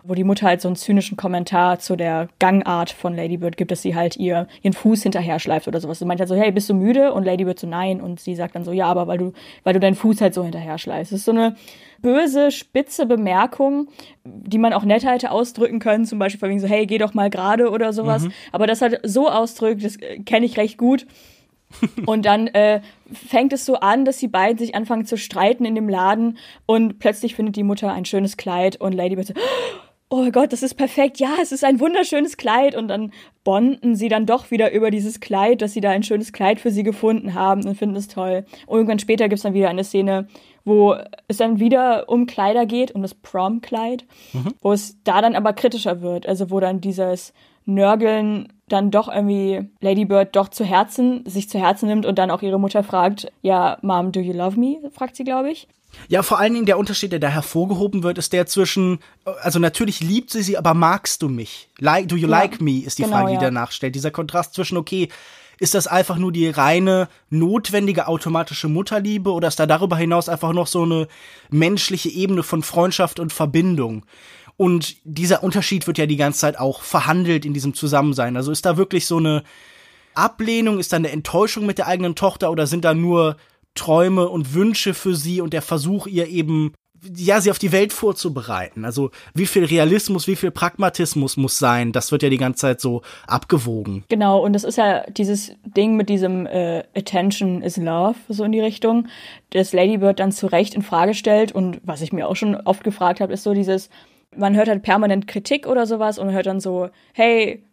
[0.03, 3.69] wo die Mutter halt so einen zynischen Kommentar zu der Gangart von Lady Bird gibt,
[3.69, 5.99] dass sie halt ihr ihren Fuß hinterher schleift oder sowas.
[5.99, 7.13] Sie meint halt so, hey, bist du müde?
[7.13, 8.01] Und Lady Bird so, nein.
[8.01, 10.43] Und sie sagt dann so, ja, aber weil du, weil du deinen Fuß halt so
[10.43, 11.11] hinterher schleifst.
[11.11, 11.55] Das ist so eine
[12.01, 13.87] böse, spitze Bemerkung,
[14.23, 17.13] die man auch nett hätte ausdrücken können, zum Beispiel von wegen so, hey, geh doch
[17.13, 18.23] mal gerade oder sowas.
[18.23, 18.31] Mhm.
[18.51, 21.05] Aber das halt so ausdrückt, das kenne ich recht gut.
[22.05, 22.81] Und dann äh,
[23.11, 26.99] fängt es so an, dass die beiden sich anfangen zu streiten in dem Laden und
[26.99, 29.33] plötzlich findet die Mutter ein schönes Kleid und Lady Bird so,
[30.11, 33.13] oh Gott, das ist perfekt, ja, es ist ein wunderschönes Kleid und dann
[33.45, 36.69] bonden sie dann doch wieder über dieses Kleid, dass sie da ein schönes Kleid für
[36.69, 38.45] sie gefunden haben und finden es toll.
[38.67, 40.27] Und irgendwann später gibt es dann wieder eine Szene,
[40.65, 40.95] wo
[41.29, 44.53] es dann wieder um Kleider geht, um das Prom-Kleid, mhm.
[44.61, 47.33] wo es da dann aber kritischer wird, also wo dann dieses
[47.65, 52.31] Nörgeln dann doch irgendwie Lady Bird doch zu Herzen, sich zu Herzen nimmt und dann
[52.31, 54.77] auch ihre Mutter fragt, ja, Mom, do you love me?
[54.93, 55.67] fragt sie, glaube ich.
[56.07, 58.99] Ja, vor allen Dingen der Unterschied, der da hervorgehoben wird, ist der zwischen,
[59.41, 61.67] also natürlich liebt sie sie, aber magst du mich?
[61.79, 62.79] Like, do you ja, like me?
[62.79, 63.41] Ist die genau, Frage, die ja.
[63.41, 63.95] danach stellt.
[63.95, 65.09] Dieser Kontrast zwischen, okay,
[65.61, 70.53] Ist das einfach nur die reine, notwendige automatische Mutterliebe oder ist da darüber hinaus einfach
[70.53, 71.07] noch so eine
[71.51, 74.03] menschliche Ebene von Freundschaft und Verbindung?
[74.61, 78.37] Und dieser Unterschied wird ja die ganze Zeit auch verhandelt in diesem Zusammensein.
[78.37, 79.41] Also ist da wirklich so eine
[80.13, 83.37] Ablehnung, ist da eine Enttäuschung mit der eigenen Tochter oder sind da nur
[83.73, 86.73] Träume und Wünsche für sie und der Versuch, ihr eben
[87.15, 88.85] ja, sie auf die Welt vorzubereiten.
[88.85, 92.81] Also wie viel Realismus, wie viel Pragmatismus muss sein, das wird ja die ganze Zeit
[92.81, 94.03] so abgewogen.
[94.09, 98.51] Genau, und das ist ja dieses Ding mit diesem äh, Attention is Love, so in
[98.51, 99.07] die Richtung,
[99.49, 101.51] das Ladybird dann zu Recht in Frage stellt.
[101.51, 103.89] Und was ich mir auch schon oft gefragt habe, ist so dieses,
[104.35, 107.63] man hört halt permanent Kritik oder sowas und hört dann so, hey,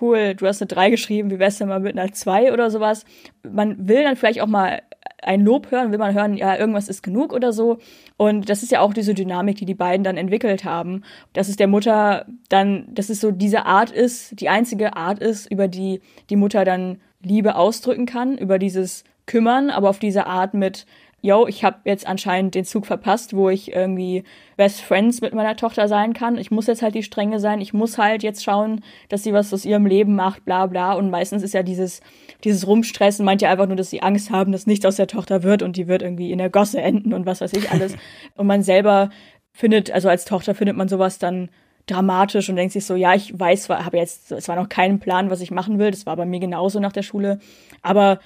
[0.00, 3.04] cool, du hast eine 3 geschrieben, wie wär's denn mal mit einer 2 oder sowas.
[3.42, 4.82] Man will dann vielleicht auch mal
[5.22, 7.78] ein Lob hören, will man hören, ja, irgendwas ist genug oder so.
[8.16, 11.02] Und das ist ja auch diese Dynamik, die die beiden dann entwickelt haben.
[11.32, 15.50] Dass es der Mutter dann, dass es so diese Art ist, die einzige Art ist,
[15.50, 20.52] über die die Mutter dann Liebe ausdrücken kann, über dieses Kümmern, aber auf diese Art
[20.52, 20.84] mit,
[21.24, 24.24] yo, ich habe jetzt anscheinend den Zug verpasst, wo ich irgendwie
[24.58, 26.36] Best Friends mit meiner Tochter sein kann.
[26.36, 27.62] Ich muss jetzt halt die Strenge sein.
[27.62, 30.92] Ich muss halt jetzt schauen, dass sie was aus ihrem Leben macht, bla bla.
[30.92, 32.02] Und meistens ist ja dieses,
[32.44, 35.42] dieses Rumstressen, meint ja einfach nur, dass sie Angst haben, dass nichts aus der Tochter
[35.42, 37.96] wird und die wird irgendwie in der Gosse enden und was weiß ich alles.
[38.36, 39.08] und man selber
[39.50, 41.48] findet, also als Tochter findet man sowas dann
[41.86, 45.30] dramatisch und denkt sich so, ja, ich weiß, habe jetzt, es war noch kein Plan,
[45.30, 45.90] was ich machen will.
[45.90, 47.38] Das war bei mir genauso nach der Schule.
[47.80, 48.20] Aber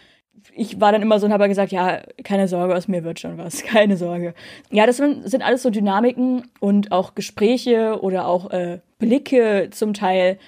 [0.55, 3.39] ich war dann immer so und habe gesagt, ja, keine Sorge, aus mir wird schon
[3.39, 4.35] was, keine Sorge.
[4.71, 10.39] Ja, das sind alles so Dynamiken und auch Gespräche oder auch äh, Blicke zum Teil,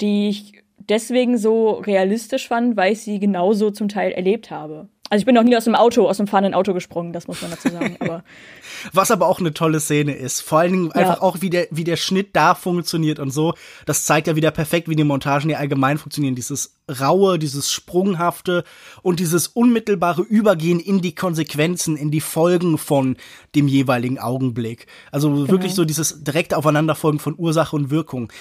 [0.00, 4.88] die ich deswegen so realistisch fand, weil ich sie genauso zum Teil erlebt habe.
[5.10, 7.40] Also ich bin noch nie aus dem Auto, aus dem fahrenden Auto gesprungen, das muss
[7.40, 7.96] man dazu sagen.
[8.00, 8.22] Aber
[8.92, 10.40] Was aber auch eine tolle Szene ist.
[10.40, 11.22] Vor allen Dingen einfach ja.
[11.22, 13.54] auch, wie der, wie der Schnitt da funktioniert und so.
[13.86, 16.34] Das zeigt ja wieder perfekt, wie die Montagen ja allgemein funktionieren.
[16.34, 18.64] Dieses raue, dieses sprunghafte
[19.02, 23.16] und dieses unmittelbare Übergehen in die Konsequenzen, in die Folgen von
[23.54, 24.86] dem jeweiligen Augenblick.
[25.12, 25.48] Also genau.
[25.48, 28.32] wirklich so dieses direkte Aufeinanderfolgen von Ursache und Wirkung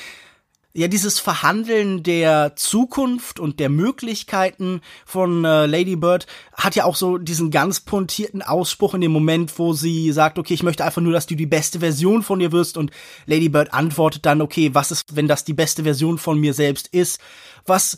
[0.74, 6.96] ja, dieses Verhandeln der Zukunft und der Möglichkeiten von äh, Lady Bird hat ja auch
[6.96, 11.02] so diesen ganz pointierten Ausspruch in dem Moment, wo sie sagt, okay, ich möchte einfach
[11.02, 12.92] nur, dass du die beste Version von dir wirst und
[13.26, 16.88] Lady Bird antwortet dann, okay, was ist, wenn das die beste Version von mir selbst
[16.90, 17.20] ist?
[17.66, 17.98] Was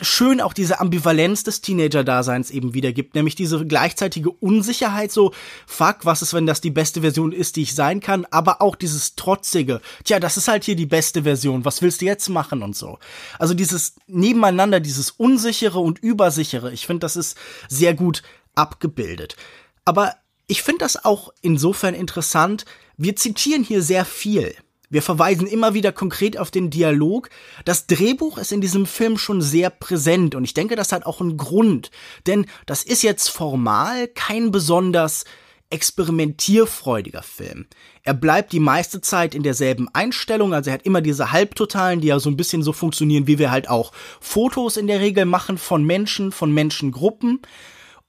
[0.00, 5.32] schön auch diese Ambivalenz des Teenager-Daseins eben wiedergibt, nämlich diese gleichzeitige Unsicherheit, so,
[5.66, 8.76] fuck, was ist, wenn das die beste Version ist, die ich sein kann, aber auch
[8.76, 12.62] dieses Trotzige, tja, das ist halt hier die beste Version, was willst du jetzt machen
[12.62, 12.98] und so.
[13.38, 18.22] Also dieses Nebeneinander, dieses Unsichere und Übersichere, ich finde, das ist sehr gut
[18.54, 19.36] abgebildet.
[19.84, 20.14] Aber
[20.46, 22.66] ich finde das auch insofern interessant,
[22.98, 24.54] wir zitieren hier sehr viel.
[24.92, 27.30] Wir verweisen immer wieder konkret auf den Dialog.
[27.64, 31.22] Das Drehbuch ist in diesem Film schon sehr präsent und ich denke, das hat auch
[31.22, 31.90] einen Grund.
[32.26, 35.24] Denn das ist jetzt formal kein besonders
[35.70, 37.68] experimentierfreudiger Film.
[38.02, 42.08] Er bleibt die meiste Zeit in derselben Einstellung, also er hat immer diese Halbtotalen, die
[42.08, 45.56] ja so ein bisschen so funktionieren, wie wir halt auch Fotos in der Regel machen
[45.56, 47.40] von Menschen, von Menschengruppen.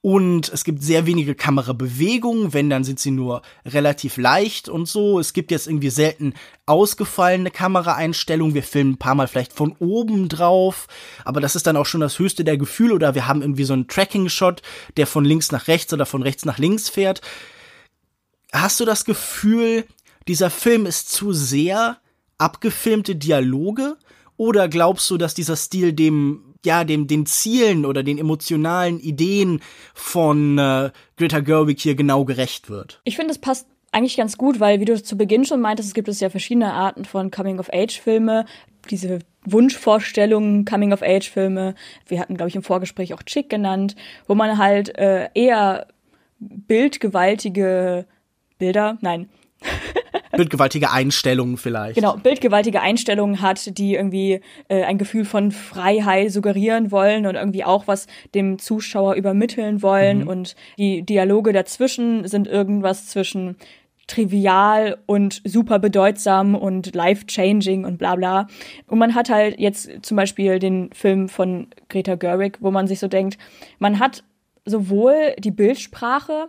[0.04, 5.18] Und es gibt sehr wenige Kamerabewegungen, wenn, dann sind sie nur relativ leicht und so.
[5.18, 6.34] Es gibt jetzt irgendwie selten
[6.66, 8.54] ausgefallene Kameraeinstellungen.
[8.54, 10.88] Wir filmen ein paar Mal vielleicht von oben drauf,
[11.24, 12.92] aber das ist dann auch schon das höchste der Gefühle.
[12.92, 14.60] Oder wir haben irgendwie so einen Tracking-Shot,
[14.98, 17.22] der von links nach rechts oder von rechts nach links fährt.
[18.52, 19.86] Hast du das Gefühl,
[20.28, 21.96] dieser Film ist zu sehr
[22.36, 23.96] abgefilmte Dialoge?
[24.36, 29.60] Oder glaubst du, dass dieser Stil dem ja, dem, den Zielen oder den emotionalen Ideen
[29.94, 33.00] von äh, Greta Gerwig hier genau gerecht wird.
[33.04, 35.94] Ich finde, es passt eigentlich ganz gut, weil, wie du zu Beginn schon meintest, es
[35.94, 38.44] gibt es ja verschiedene Arten von Coming-of-Age-Filme.
[38.90, 41.74] Diese Wunschvorstellungen, Coming-of-Age-Filme.
[42.06, 43.94] Wir hatten, glaube ich, im Vorgespräch auch Chick genannt,
[44.26, 45.86] wo man halt äh, eher
[46.38, 48.06] bildgewaltige
[48.58, 49.28] Bilder, nein,
[50.36, 51.96] bildgewaltige Einstellungen vielleicht.
[51.96, 57.64] Genau, bildgewaltige Einstellungen hat, die irgendwie äh, ein Gefühl von Freiheit suggerieren wollen und irgendwie
[57.64, 60.22] auch was dem Zuschauer übermitteln wollen.
[60.22, 60.28] Mhm.
[60.28, 63.56] Und die Dialoge dazwischen sind irgendwas zwischen
[64.06, 68.46] trivial und super bedeutsam und life-changing und bla bla.
[68.86, 72.98] Und man hat halt jetzt zum Beispiel den Film von Greta Gerwig, wo man sich
[72.98, 73.38] so denkt,
[73.78, 74.24] man hat
[74.66, 76.48] sowohl die Bildsprache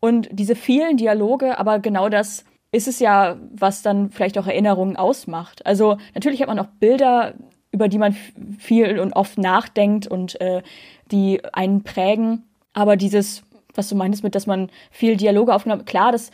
[0.00, 4.96] und diese vielen Dialoge, aber genau das ist es ja, was dann vielleicht auch Erinnerungen
[4.96, 5.64] ausmacht.
[5.66, 7.34] Also natürlich hat man auch Bilder,
[7.70, 8.16] über die man
[8.58, 10.62] viel und oft nachdenkt und äh,
[11.10, 12.44] die einen prägen.
[12.72, 13.42] Aber dieses,
[13.74, 16.30] was du meintest mit, dass man viel Dialoge aufgenommen, klar, das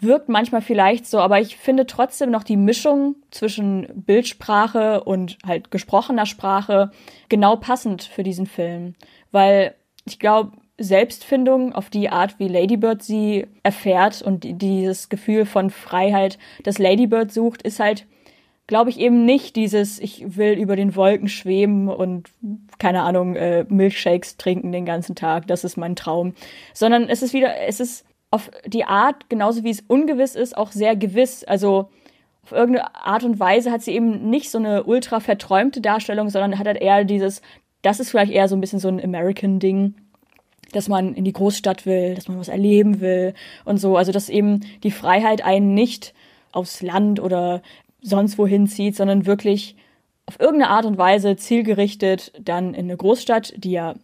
[0.00, 5.70] wirkt manchmal vielleicht so, aber ich finde trotzdem noch die Mischung zwischen Bildsprache und halt
[5.70, 6.90] gesprochener Sprache
[7.28, 8.94] genau passend für diesen Film.
[9.32, 9.74] Weil
[10.04, 16.38] ich glaube, Selbstfindung auf die Art, wie Ladybird sie erfährt und dieses Gefühl von Freiheit,
[16.62, 18.06] das Ladybird sucht, ist halt,
[18.68, 22.30] glaube ich, eben nicht dieses, ich will über den Wolken schweben und,
[22.78, 26.34] keine Ahnung, äh, Milchshakes trinken den ganzen Tag, das ist mein Traum.
[26.74, 30.70] Sondern es ist wieder, es ist auf die Art, genauso wie es ungewiss ist, auch
[30.70, 31.44] sehr gewiss.
[31.44, 31.88] Also
[32.42, 36.58] auf irgendeine Art und Weise hat sie eben nicht so eine ultra verträumte Darstellung, sondern
[36.58, 37.42] hat halt eher dieses,
[37.82, 39.94] das ist vielleicht eher so ein bisschen so ein American-Ding,
[40.72, 43.96] dass man in die Großstadt will, dass man was erleben will und so.
[43.96, 46.14] Also dass eben die Freiheit einen nicht
[46.52, 47.62] aufs Land oder
[48.02, 49.76] sonst wohin zieht, sondern wirklich
[50.26, 53.94] auf irgendeine Art und Weise zielgerichtet dann in eine Großstadt, die ja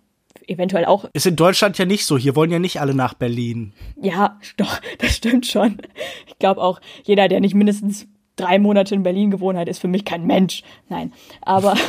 [0.46, 1.06] eventuell auch.
[1.12, 2.16] Ist in Deutschland ja nicht so.
[2.18, 3.72] Hier wollen ja nicht alle nach Berlin.
[4.00, 5.78] Ja, doch, das stimmt schon.
[6.26, 9.88] Ich glaube auch, jeder, der nicht mindestens drei Monate in Berlin gewohnt hat, ist für
[9.88, 10.62] mich kein Mensch.
[10.88, 11.76] Nein, aber.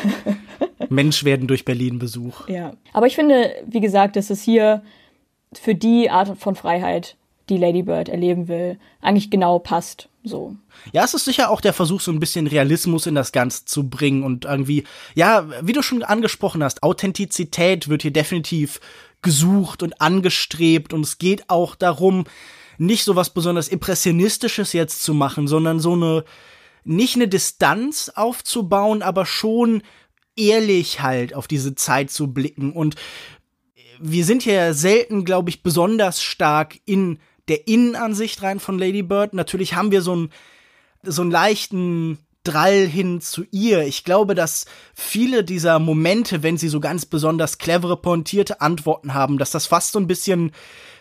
[0.90, 2.48] Mensch werden durch Berlin Besuch.
[2.48, 2.74] Ja.
[2.94, 4.82] Aber ich finde, wie gesagt, dass es hier
[5.54, 7.16] für die Art von Freiheit,
[7.50, 10.10] die Lady Bird erleben will, eigentlich genau passt.
[10.24, 10.56] So.
[10.92, 13.88] Ja, es ist sicher auch der Versuch, so ein bisschen Realismus in das Ganze zu
[13.88, 18.82] bringen und irgendwie, ja, wie du schon angesprochen hast, Authentizität wird hier definitiv
[19.22, 22.26] gesucht und angestrebt und es geht auch darum,
[22.78, 26.26] nicht so was besonders Impressionistisches jetzt zu machen, sondern so eine,
[26.84, 29.84] nicht eine Distanz aufzubauen, aber schon
[30.36, 32.96] ehrlich halt auf diese Zeit zu blicken und
[34.00, 39.34] wir sind hier selten, glaube ich, besonders stark in der Innenansicht rein von Lady Bird.
[39.34, 40.32] Natürlich haben wir so einen,
[41.04, 43.86] so einen leichten Drall hin zu ihr.
[43.86, 49.38] Ich glaube, dass viele dieser Momente, wenn sie so ganz besonders clevere, pointierte Antworten haben,
[49.38, 50.52] dass das fast so ein bisschen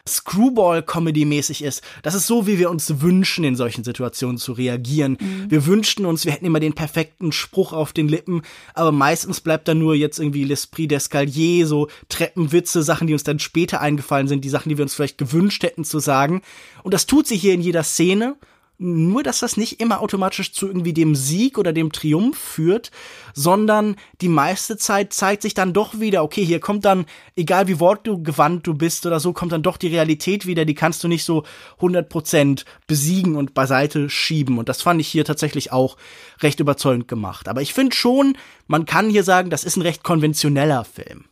[0.06, 1.82] Screwball-Comedy-mäßig ist.
[2.02, 5.16] Das ist so, wie wir uns wünschen, in solchen Situationen zu reagieren.
[5.18, 5.50] Mhm.
[5.50, 8.42] Wir wünschten uns, wir hätten immer den perfekten Spruch auf den Lippen,
[8.74, 13.38] aber meistens bleibt da nur jetzt irgendwie L'Esprit d'Escalier, so Treppenwitze, Sachen, die uns dann
[13.38, 16.42] später eingefallen sind, die Sachen, die wir uns vielleicht gewünscht hätten zu sagen.
[16.82, 18.36] Und das tut sie hier in jeder Szene
[18.76, 22.90] nur, dass das nicht immer automatisch zu irgendwie dem Sieg oder dem Triumph führt,
[23.32, 27.06] sondern die meiste Zeit zeigt sich dann doch wieder, okay, hier kommt dann,
[27.36, 31.04] egal wie wortgewandt du bist oder so, kommt dann doch die Realität wieder, die kannst
[31.04, 31.44] du nicht so
[31.80, 34.58] 100% besiegen und beiseite schieben.
[34.58, 35.96] Und das fand ich hier tatsächlich auch
[36.40, 37.48] recht überzeugend gemacht.
[37.48, 41.26] Aber ich finde schon, man kann hier sagen, das ist ein recht konventioneller Film.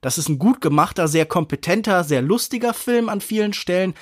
[0.00, 3.94] Das ist ein gut gemachter, sehr kompetenter, sehr lustiger Film an vielen Stellen.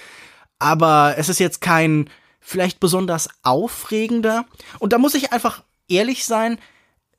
[0.59, 2.09] Aber es ist jetzt kein
[2.49, 4.47] vielleicht besonders aufregender.
[4.79, 6.59] Und da muss ich einfach ehrlich sein,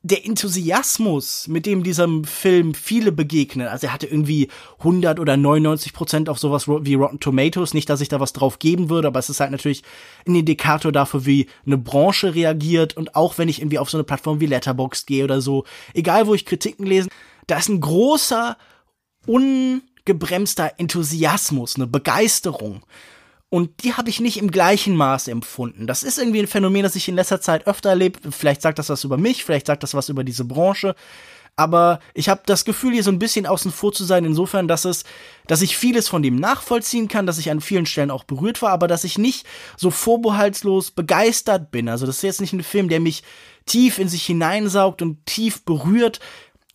[0.01, 4.47] der Enthusiasmus, mit dem diesem Film viele begegnen, also er hatte irgendwie
[4.79, 8.59] 100 oder 99 Prozent auf sowas wie Rotten Tomatoes, nicht, dass ich da was drauf
[8.59, 9.83] geben würde, aber es ist halt natürlich
[10.25, 14.05] ein Indikator dafür, wie eine Branche reagiert und auch wenn ich irgendwie auf so eine
[14.05, 17.09] Plattform wie Letterboxd gehe oder so, egal wo ich Kritiken lese,
[17.45, 18.57] da ist ein großer,
[19.27, 22.83] ungebremster Enthusiasmus, eine Begeisterung.
[23.49, 25.87] Und die habe ich nicht im gleichen Maß empfunden.
[25.87, 28.31] Das ist irgendwie ein Phänomen, das ich in letzter Zeit öfter erlebe.
[28.31, 30.95] Vielleicht sagt das was über mich, vielleicht sagt das was über diese Branche.
[31.55, 34.85] Aber ich habe das Gefühl, hier so ein bisschen außen vor zu sein, insofern, dass
[34.85, 35.03] es,
[35.47, 38.69] dass ich vieles von dem nachvollziehen kann, dass ich an vielen Stellen auch berührt war,
[38.69, 41.89] aber dass ich nicht so vorbehaltslos begeistert bin.
[41.89, 43.23] Also das ist jetzt nicht ein Film, der mich
[43.65, 46.21] tief in sich hineinsaugt und tief berührt,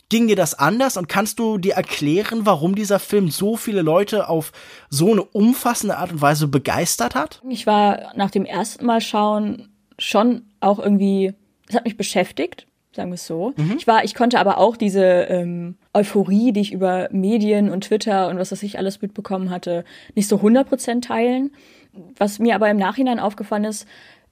[0.09, 4.29] Ging dir das anders und kannst du dir erklären, warum dieser Film so viele Leute
[4.29, 4.51] auf
[4.89, 7.41] so eine umfassende Art und Weise begeistert hat?
[7.49, 11.33] Ich war nach dem ersten Mal schauen schon auch irgendwie,
[11.67, 13.53] es hat mich beschäftigt, sagen wir es so.
[13.57, 13.75] Mhm.
[13.77, 18.29] Ich war, ich konnte aber auch diese ähm, Euphorie, die ich über Medien und Twitter
[18.29, 21.51] und was das ich alles mitbekommen hatte, nicht so 100% teilen.
[22.17, 23.87] Was mir aber im Nachhinein aufgefallen ist,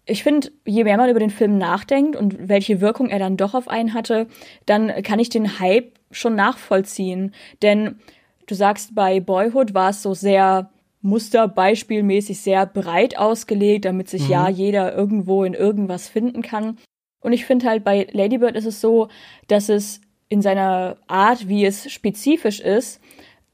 [0.05, 3.53] ich finde, je mehr man über den Film nachdenkt und welche Wirkung er dann doch
[3.53, 4.27] auf einen hatte,
[4.65, 7.33] dann kann ich den Hype schon nachvollziehen.
[7.61, 7.99] Denn
[8.47, 10.69] du sagst, bei Boyhood war es so sehr
[11.01, 14.31] musterbeispielmäßig sehr breit ausgelegt, damit sich mhm.
[14.31, 16.77] ja jeder irgendwo in irgendwas finden kann.
[17.21, 19.07] Und ich finde halt bei Ladybird ist es so,
[19.47, 22.99] dass es in seiner Art, wie es spezifisch ist,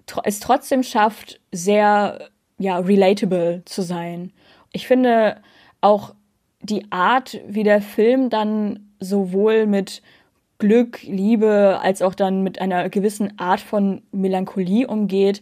[0.05, 4.31] tr es trotzdem schafft, sehr ja relatable zu sein.
[4.71, 5.41] Ich finde
[5.81, 6.15] auch
[6.61, 10.01] die Art, wie der Film dann sowohl mit
[10.57, 15.41] Glück, Liebe als auch dann mit einer gewissen Art von Melancholie umgeht,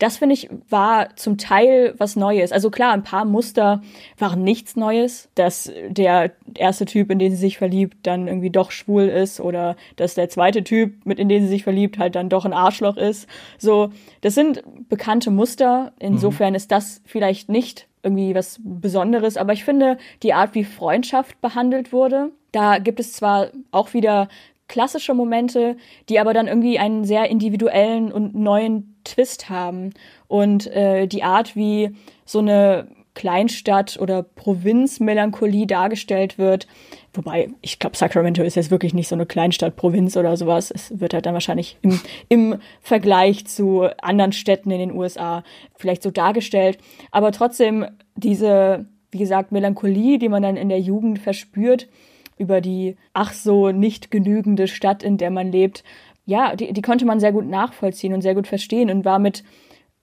[0.00, 2.52] das finde ich war zum Teil was Neues.
[2.52, 3.82] Also klar, ein paar Muster
[4.18, 8.70] waren nichts Neues, dass der erste Typ, in den sie sich verliebt, dann irgendwie doch
[8.70, 12.30] schwul ist oder dass der zweite Typ, mit in den sie sich verliebt, halt dann
[12.30, 13.28] doch ein Arschloch ist.
[13.58, 13.90] So,
[14.22, 15.92] das sind bekannte Muster.
[15.98, 16.56] Insofern mhm.
[16.56, 21.92] ist das vielleicht nicht irgendwie was Besonderes, aber ich finde die Art, wie Freundschaft behandelt
[21.92, 24.28] wurde, da gibt es zwar auch wieder
[24.68, 25.76] klassische Momente,
[26.08, 29.90] die aber dann irgendwie einen sehr individuellen und neuen Twist haben.
[30.28, 36.68] Und äh, die Art, wie so eine Kleinstadt- oder Provinzmelancholie dargestellt wird.
[37.12, 40.70] Wobei, ich glaube, Sacramento ist jetzt wirklich nicht so eine Kleinstadt, Provinz oder sowas.
[40.70, 45.42] Es wird halt dann wahrscheinlich im, im Vergleich zu anderen Städten in den USA
[45.76, 46.78] vielleicht so dargestellt.
[47.10, 51.88] Aber trotzdem diese, wie gesagt, Melancholie, die man dann in der Jugend verspürt,
[52.38, 55.82] über die ach so nicht genügende Stadt, in der man lebt,
[56.26, 59.42] ja, die, die konnte man sehr gut nachvollziehen und sehr gut verstehen und war mit,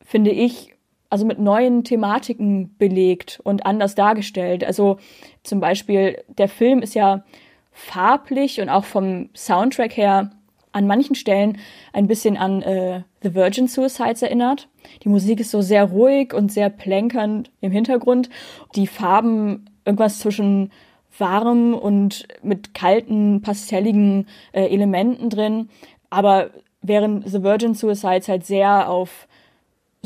[0.04, 0.77] finde ich,
[1.10, 4.64] also mit neuen Thematiken belegt und anders dargestellt.
[4.64, 4.98] Also
[5.44, 7.24] zum Beispiel, der Film ist ja
[7.72, 10.32] farblich und auch vom Soundtrack her
[10.72, 11.58] an manchen Stellen
[11.94, 14.68] ein bisschen an äh, The Virgin Suicides erinnert.
[15.04, 18.30] Die Musik ist so sehr ruhig und sehr plänkernd im Hintergrund.
[18.76, 20.72] Die Farben irgendwas zwischen
[21.18, 25.70] warm und mit kalten, pastelligen äh, Elementen drin.
[26.10, 26.52] Aber
[26.82, 29.27] während The Virgin Suicides halt sehr auf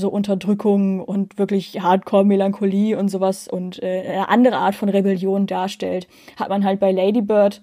[0.01, 6.07] so Unterdrückung und wirklich Hardcore-Melancholie und sowas und äh, eine andere Art von Rebellion darstellt,
[6.37, 7.61] hat man halt bei Lady Bird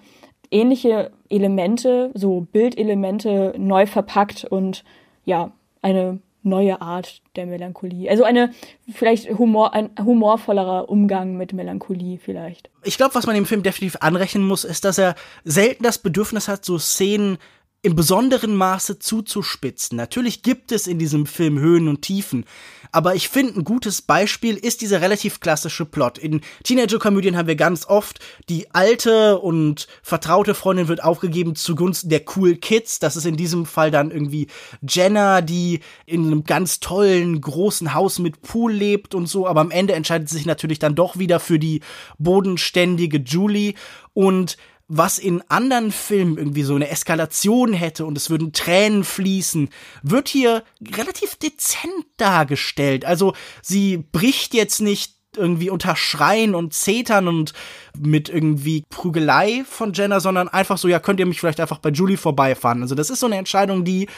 [0.51, 4.85] ähnliche Elemente, so Bildelemente neu verpackt und
[5.25, 8.09] ja, eine neue Art der Melancholie.
[8.09, 8.53] Also eine
[8.93, 12.71] vielleicht Humor, ein humorvollerer Umgang mit Melancholie vielleicht.
[12.85, 15.15] Ich glaube, was man dem Film definitiv anrechnen muss, ist, dass er
[15.45, 17.39] selten das Bedürfnis hat, so Szenen
[17.83, 19.97] im besonderen Maße zuzuspitzen.
[19.97, 22.45] Natürlich gibt es in diesem Film Höhen und Tiefen,
[22.91, 26.19] aber ich finde, ein gutes Beispiel ist dieser relativ klassische Plot.
[26.19, 28.19] In Teenager-Komödien haben wir ganz oft,
[28.49, 32.99] die alte und vertraute Freundin wird aufgegeben zugunsten der cool Kids.
[32.99, 34.49] Das ist in diesem Fall dann irgendwie
[34.83, 39.71] Jenna, die in einem ganz tollen, großen Haus mit Pool lebt und so, aber am
[39.71, 41.83] Ende entscheidet sie sich natürlich dann doch wieder für die
[42.19, 43.75] bodenständige Julie
[44.15, 44.57] und
[44.89, 49.69] was in anderen Filmen irgendwie so eine Eskalation hätte und es würden Tränen fließen,
[50.03, 53.05] wird hier relativ dezent dargestellt.
[53.05, 57.53] Also sie bricht jetzt nicht irgendwie unter Schreien und Zetern und
[57.99, 61.91] mit irgendwie Prügelei von Jenna, sondern einfach so, ja, könnt ihr mich vielleicht einfach bei
[61.91, 62.81] Julie vorbeifahren.
[62.81, 64.09] Also das ist so eine Entscheidung, die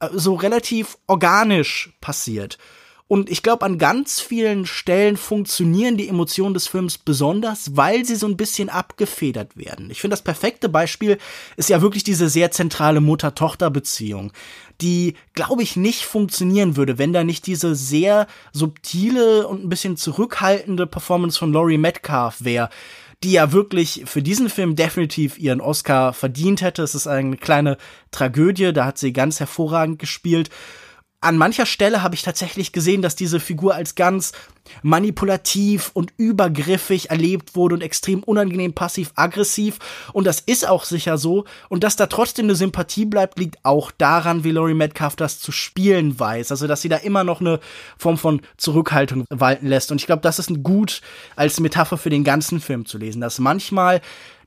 [0.00, 2.58] äh, so relativ organisch passiert.
[3.12, 8.16] Und ich glaube, an ganz vielen Stellen funktionieren die Emotionen des Films besonders, weil sie
[8.16, 9.90] so ein bisschen abgefedert werden.
[9.90, 11.18] Ich finde, das perfekte Beispiel
[11.58, 14.32] ist ja wirklich diese sehr zentrale Mutter-Tochter-Beziehung,
[14.80, 19.98] die, glaube ich, nicht funktionieren würde, wenn da nicht diese sehr subtile und ein bisschen
[19.98, 22.70] zurückhaltende Performance von Laurie Metcalf wäre
[23.22, 26.82] die ja wirklich für diesen Film definitiv ihren Oscar verdient hätte.
[26.82, 27.76] Es ist eine kleine
[28.10, 30.50] Tragödie, da hat sie ganz hervorragend gespielt
[31.22, 34.32] an mancher Stelle habe ich tatsächlich gesehen, dass diese Figur als ganz
[34.82, 39.78] manipulativ und übergriffig erlebt wurde und extrem unangenehm passiv-aggressiv.
[40.12, 41.44] Und das ist auch sicher so.
[41.68, 45.52] Und dass da trotzdem eine Sympathie bleibt, liegt auch daran, wie Laurie Metcalf das zu
[45.52, 46.50] spielen weiß.
[46.50, 47.60] Also, dass sie da immer noch eine
[47.96, 49.92] Form von Zurückhaltung walten lässt.
[49.92, 51.02] Und ich glaube, das ist gut
[51.36, 54.00] als Metapher für den ganzen Film zu lesen, dass manchmal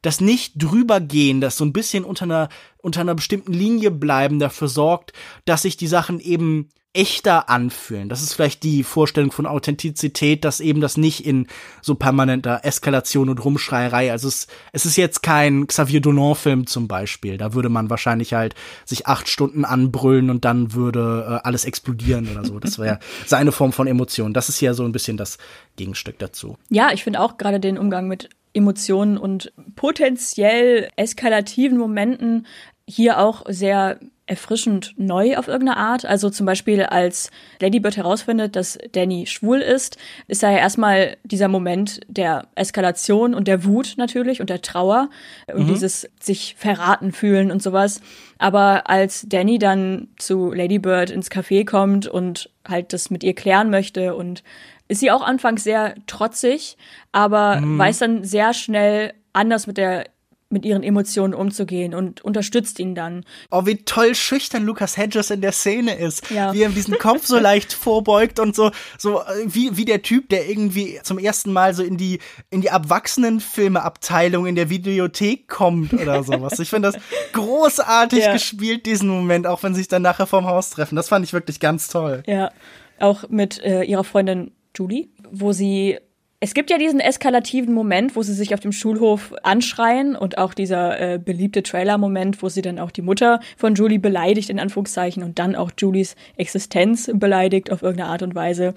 [0.06, 4.40] das nicht drüber gehen, das so ein bisschen unter einer, unter einer bestimmten Linie bleiben,
[4.40, 5.14] dafür sorgt,
[5.46, 8.08] dass sich die Sachen eben echter anfühlen.
[8.08, 11.48] Das ist vielleicht die Vorstellung von Authentizität, dass eben das nicht in
[11.82, 17.38] so permanenter Eskalation und Rumschreierei, also es, es ist jetzt kein Xavier Dolan-Film zum Beispiel.
[17.38, 22.30] Da würde man wahrscheinlich halt sich acht Stunden anbrüllen und dann würde äh, alles explodieren
[22.32, 22.60] oder so.
[22.60, 24.34] Das wäre seine Form von Emotion.
[24.34, 25.38] Das ist ja so ein bisschen das
[25.76, 26.58] Gegenstück dazu.
[26.70, 32.48] Ja, ich finde auch gerade den Umgang mit Emotionen und potenziell eskalativen Momenten
[32.88, 36.06] hier auch sehr erfrischend neu auf irgendeine Art.
[36.06, 37.30] Also zum Beispiel, als
[37.60, 39.98] Ladybird herausfindet, dass Danny schwul ist,
[40.28, 45.10] ist da ja erstmal dieser Moment der Eskalation und der Wut natürlich und der Trauer
[45.54, 45.74] und mhm.
[45.74, 48.02] dieses sich verraten fühlen und sowas.
[48.40, 53.70] Aber als Danny dann zu Ladybird ins Café kommt und halt das mit ihr klären
[53.70, 54.44] möchte und
[54.88, 56.78] ist sie auch anfangs sehr trotzig,
[57.12, 57.78] aber mhm.
[57.80, 60.06] weiß dann sehr schnell anders mit der
[60.50, 63.26] mit ihren Emotionen umzugehen und unterstützt ihn dann.
[63.50, 66.30] Oh, wie toll schüchtern Lucas Hedges in der Szene ist.
[66.30, 66.54] Ja.
[66.54, 70.48] Wie er diesen Kopf so leicht vorbeugt und so, so wie, wie der Typ, der
[70.48, 72.20] irgendwie zum ersten Mal so in die,
[72.52, 76.60] in die Erwachsenenfilmeabteilung in der Videothek kommt oder sowas.
[76.60, 77.02] Ich finde das
[77.34, 78.34] großartig ja.
[78.34, 80.96] gespielt, diesen Moment, auch wenn sie sich dann nachher vorm Haus treffen.
[80.96, 82.24] Das fand ich wirklich ganz toll.
[82.28, 82.52] Ja.
[83.00, 85.98] Auch mit äh, ihrer Freundin Julie, wo sie
[86.42, 90.54] Es gibt ja diesen eskalativen Moment, wo sie sich auf dem Schulhof anschreien und auch
[90.54, 95.24] dieser äh, beliebte Trailer-Moment, wo sie dann auch die Mutter von Julie beleidigt, in Anführungszeichen,
[95.24, 98.76] und dann auch Julies Existenz beleidigt auf irgendeine Art und Weise.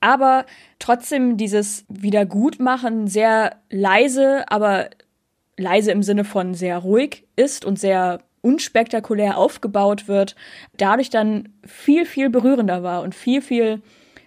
[0.00, 0.44] Aber
[0.78, 4.90] trotzdem dieses Wiedergutmachen sehr leise, aber
[5.56, 10.36] leise im Sinne von sehr ruhig ist und sehr unspektakulär aufgebaut wird,
[10.76, 13.80] dadurch dann viel, viel berührender war und viel, viel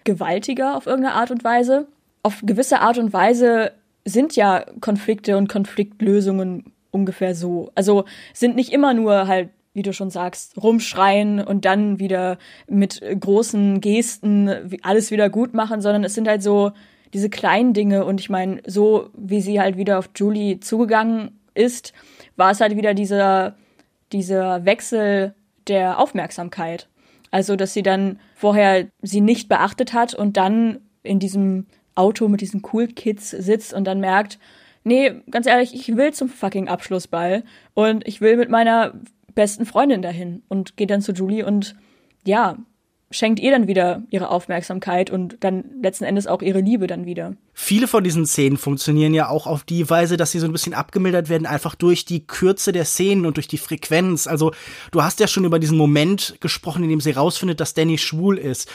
[0.04, 1.86] gewaltiger auf irgendeine Art und Weise
[2.22, 3.72] auf gewisse Art und Weise
[4.04, 7.70] sind ja Konflikte und Konfliktlösungen ungefähr so.
[7.74, 13.00] Also sind nicht immer nur halt, wie du schon sagst, rumschreien und dann wieder mit
[13.20, 16.72] großen Gesten alles wieder gut machen, sondern es sind halt so
[17.12, 21.92] diese kleinen Dinge und ich meine, so wie sie halt wieder auf Julie zugegangen ist,
[22.36, 23.56] war es halt wieder dieser,
[24.12, 25.34] dieser Wechsel
[25.66, 26.88] der Aufmerksamkeit.
[27.30, 32.40] Also, dass sie dann vorher sie nicht beachtet hat und dann in diesem Auto mit
[32.40, 34.38] diesen Cool Kids sitzt und dann merkt,
[34.84, 38.94] nee, ganz ehrlich, ich will zum fucking Abschlussball und ich will mit meiner
[39.34, 41.76] besten Freundin dahin und geht dann zu Julie und
[42.24, 42.56] ja,
[43.10, 47.34] schenkt ihr dann wieder ihre Aufmerksamkeit und dann letzten Endes auch ihre Liebe dann wieder.
[47.52, 50.74] Viele von diesen Szenen funktionieren ja auch auf die Weise, dass sie so ein bisschen
[50.74, 54.26] abgemildert werden, einfach durch die Kürze der Szenen und durch die Frequenz.
[54.26, 54.52] Also,
[54.92, 58.38] du hast ja schon über diesen Moment gesprochen, in dem sie rausfindet, dass Danny schwul
[58.38, 58.70] ist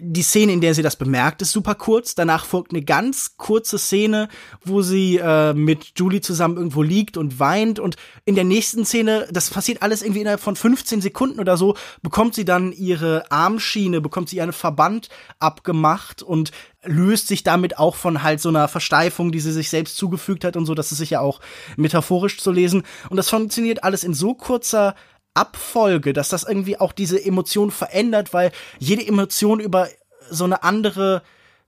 [0.00, 2.14] die Szene, in der sie das bemerkt, ist super kurz.
[2.14, 4.28] Danach folgt eine ganz kurze Szene,
[4.64, 7.78] wo sie äh, mit Julie zusammen irgendwo liegt und weint.
[7.78, 11.76] Und in der nächsten Szene, das passiert alles irgendwie innerhalb von 15 Sekunden oder so,
[12.02, 16.52] bekommt sie dann ihre Armschiene, bekommt sie ihren Verband abgemacht und
[16.84, 20.56] löst sich damit auch von halt so einer Versteifung, die sie sich selbst zugefügt hat
[20.56, 20.74] und so.
[20.74, 21.40] Das ist sicher auch
[21.76, 22.82] metaphorisch zu lesen.
[23.10, 24.94] Und das funktioniert alles in so kurzer
[25.34, 29.88] Abfolge, dass das irgendwie auch diese Emotion verändert, weil jede Emotion über
[30.30, 31.22] so eine andere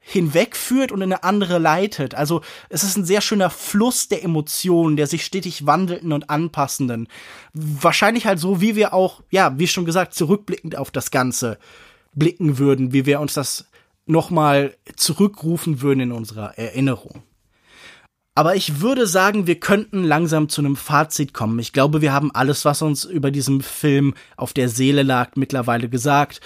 [0.07, 2.15] hinwegführt und in eine andere leitet.
[2.15, 7.09] Also es ist ein sehr schöner Fluss der Emotionen, der sich stetig wandelnden und anpassenden.
[7.55, 11.59] Wahrscheinlich halt so, wie wir auch, ja, wie schon gesagt, zurückblickend auf das Ganze
[12.13, 13.65] blicken würden, wie wir uns das
[14.07, 17.23] nochmal zurückrufen würden in unserer Erinnerung.
[18.37, 21.59] Aber ich würde sagen, wir könnten langsam zu einem Fazit kommen.
[21.61, 25.89] Ich glaube, wir haben alles, was uns über diesen Film auf der Seele lag, mittlerweile
[25.89, 26.41] gesagt.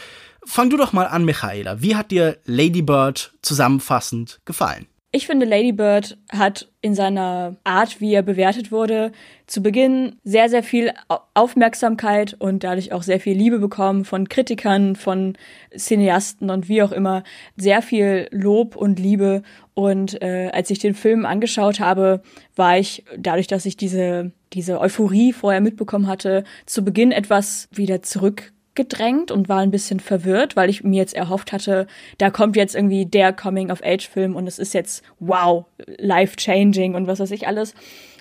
[0.44, 1.80] Fang du doch mal an, Michaela.
[1.80, 4.86] Wie hat dir Lady Bird zusammenfassend gefallen?
[5.10, 9.12] Ich finde, Lady Bird hat in seiner Art, wie er bewertet wurde,
[9.46, 10.92] zu Beginn sehr, sehr viel
[11.32, 15.38] Aufmerksamkeit und dadurch auch sehr viel Liebe bekommen von Kritikern, von
[15.74, 17.22] Cineasten und wie auch immer.
[17.56, 19.42] Sehr viel Lob und Liebe.
[19.72, 22.22] Und äh, als ich den Film angeschaut habe,
[22.54, 28.02] war ich, dadurch, dass ich diese, diese Euphorie vorher mitbekommen hatte, zu Beginn etwas wieder
[28.02, 32.56] zurück gedrängt und war ein bisschen verwirrt, weil ich mir jetzt erhofft hatte, da kommt
[32.56, 35.66] jetzt irgendwie der Coming-of-Age-Film und es ist jetzt wow,
[35.98, 37.74] life-changing und was weiß ich alles.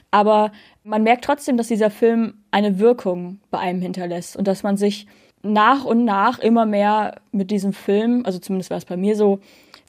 [0.10, 0.52] Aber
[0.84, 5.06] man merkt trotzdem, dass dieser Film eine Wirkung bei einem hinterlässt und dass man sich
[5.44, 9.40] nach und nach immer mehr mit diesem Film, also zumindest war es bei mir so,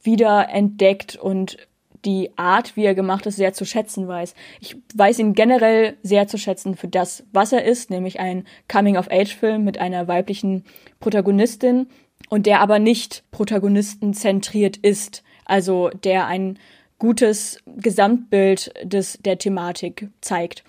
[0.02, 1.56] wieder entdeckt und
[2.04, 4.34] die Art, wie er gemacht ist, sehr zu schätzen weiß.
[4.60, 9.64] Ich weiß ihn generell sehr zu schätzen für das, was er ist, nämlich ein Coming-of-Age-Film
[9.64, 10.64] mit einer weiblichen
[11.00, 11.88] Protagonistin
[12.28, 16.58] und der aber nicht protagonistenzentriert ist, also der ein
[16.98, 20.64] gutes Gesamtbild des, der Thematik zeigt.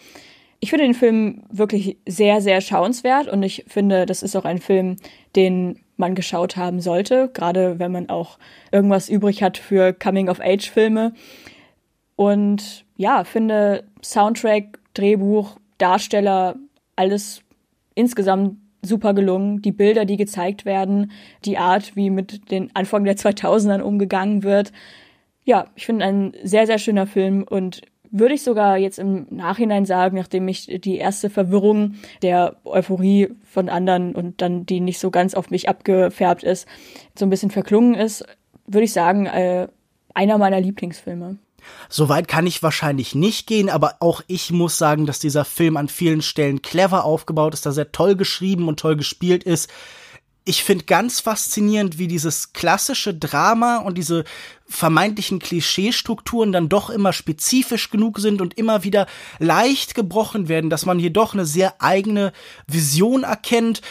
[0.60, 4.60] Ich finde den Film wirklich sehr, sehr schauenswert und ich finde, das ist auch ein
[4.60, 4.98] Film,
[5.36, 8.40] den man geschaut haben sollte, gerade wenn man auch
[8.72, 11.14] irgendwas übrig hat für Coming-of-Age-Filme.
[12.16, 16.56] Und ja, finde Soundtrack, Drehbuch, Darsteller,
[16.96, 17.42] alles
[17.96, 19.62] insgesamt super gelungen.
[19.62, 21.12] Die Bilder, die gezeigt werden,
[21.46, 24.72] die Art, wie mit den Anfang der 2000ern umgegangen wird.
[25.44, 27.82] Ja, ich finde ein sehr, sehr schöner Film und
[28.12, 33.70] würde ich sogar jetzt im Nachhinein sagen, nachdem ich die erste Verwirrung der Euphorie von
[33.70, 36.68] anderen und dann die nicht so ganz auf mich abgefärbt ist,
[37.18, 38.26] so ein bisschen verklungen ist,
[38.66, 39.68] würde ich sagen, äh,
[40.14, 41.38] einer meiner Lieblingsfilme.
[41.90, 45.88] Soweit kann ich wahrscheinlich nicht gehen, aber auch ich muss sagen, dass dieser Film an
[45.88, 49.70] vielen Stellen clever aufgebaut ist, dass er toll geschrieben und toll gespielt ist
[50.50, 54.24] ich finde ganz faszinierend, wie dieses klassische Drama und diese
[54.68, 59.06] vermeintlichen Klischeestrukturen dann doch immer spezifisch genug sind und immer wieder
[59.38, 62.34] leicht gebrochen werden, dass man hier doch eine sehr eigene
[62.66, 63.84] Vision erkennt.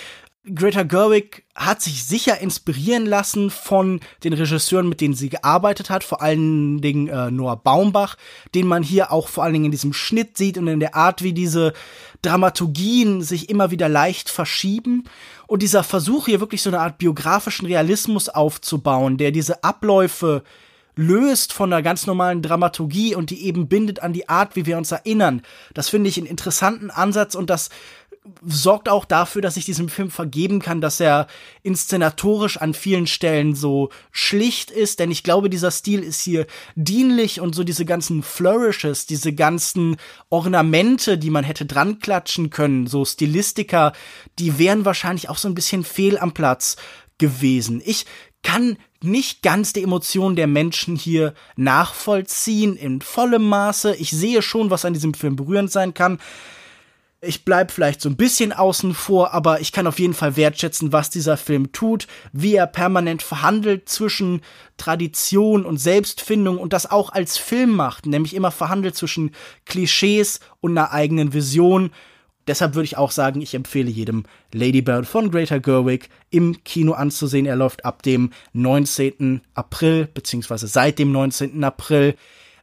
[0.45, 6.05] Greta Gerwig hat sich sicher inspirieren lassen von den Regisseuren, mit denen sie gearbeitet hat,
[6.05, 8.17] vor allen Dingen äh, Noah Baumbach,
[8.55, 11.23] den man hier auch vor allen Dingen in diesem Schnitt sieht und in der Art,
[11.23, 11.75] wie diese
[12.23, 15.05] Dramaturgien sich immer wieder leicht verschieben.
[15.47, 20.45] Und dieser Versuch hier wirklich so eine Art biografischen Realismus aufzubauen, der diese Abläufe
[20.99, 24.77] löst von einer ganz normalen Dramaturgie und die eben bindet an die Art, wie wir
[24.77, 25.43] uns erinnern.
[25.73, 27.71] Das finde ich einen interessanten Ansatz und das
[28.45, 31.27] sorgt auch dafür, dass ich diesem Film vergeben kann, dass er
[31.63, 37.41] inszenatorisch an vielen Stellen so schlicht ist, denn ich glaube, dieser Stil ist hier dienlich
[37.41, 39.97] und so diese ganzen Flourishes, diese ganzen
[40.29, 43.93] Ornamente, die man hätte dran klatschen können, so Stilistika,
[44.39, 46.77] die wären wahrscheinlich auch so ein bisschen fehl am Platz
[47.19, 47.83] gewesen.
[47.85, 48.07] Ich
[48.43, 53.95] kann nicht ganz die Emotionen der Menschen hier nachvollziehen in vollem Maße.
[53.97, 56.19] Ich sehe schon, was an diesem Film berührend sein kann.
[57.21, 60.93] Ich bleib vielleicht so ein bisschen außen vor, aber ich kann auf jeden Fall wertschätzen,
[60.93, 64.41] was dieser Film tut, wie er permanent verhandelt zwischen
[64.77, 69.33] Tradition und Selbstfindung und das auch als Film macht, nämlich immer verhandelt zwischen
[69.65, 71.91] Klischees und einer eigenen Vision.
[72.47, 74.23] Deshalb würde ich auch sagen, ich empfehle jedem
[74.55, 77.47] Lady Bird von Greater Gerwig im Kino anzusehen.
[77.47, 79.43] Er läuft ab dem 19.
[79.55, 81.65] April, beziehungsweise seit dem 19.
[81.65, 82.15] April.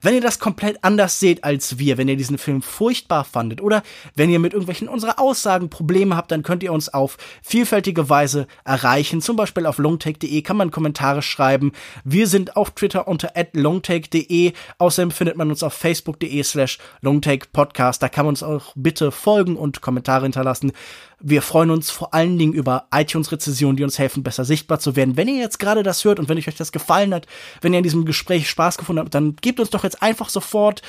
[0.06, 3.82] Wenn ihr das komplett anders seht als wir, wenn ihr diesen Film furchtbar fandet oder
[4.14, 8.46] wenn ihr mit irgendwelchen unserer Aussagen Probleme habt, dann könnt ihr uns auf vielfältige Weise
[8.66, 9.20] erreichen.
[9.20, 11.72] Zum Beispiel auf longtake.de kann man Kommentare schreiben.
[12.04, 14.54] Wir sind auf Twitter unter longtake.de.
[14.78, 18.04] Außerdem findet man uns auf facebook.de slash longtakepodcast.
[18.04, 20.72] Da kann man uns auch bitte folgen und Kommentare hinterlassen.
[21.20, 25.18] Wir freuen uns vor allen Dingen über iTunes-Rezensionen, die uns helfen, besser sichtbar zu werden.
[25.18, 27.28] Wenn ihr jetzt gerade das hört und wenn euch das gefallen hat,
[27.62, 30.82] wenn ihr in diesem Gespräch Spaß gefunden habt, dann gebt uns doch jetzt einfach sofort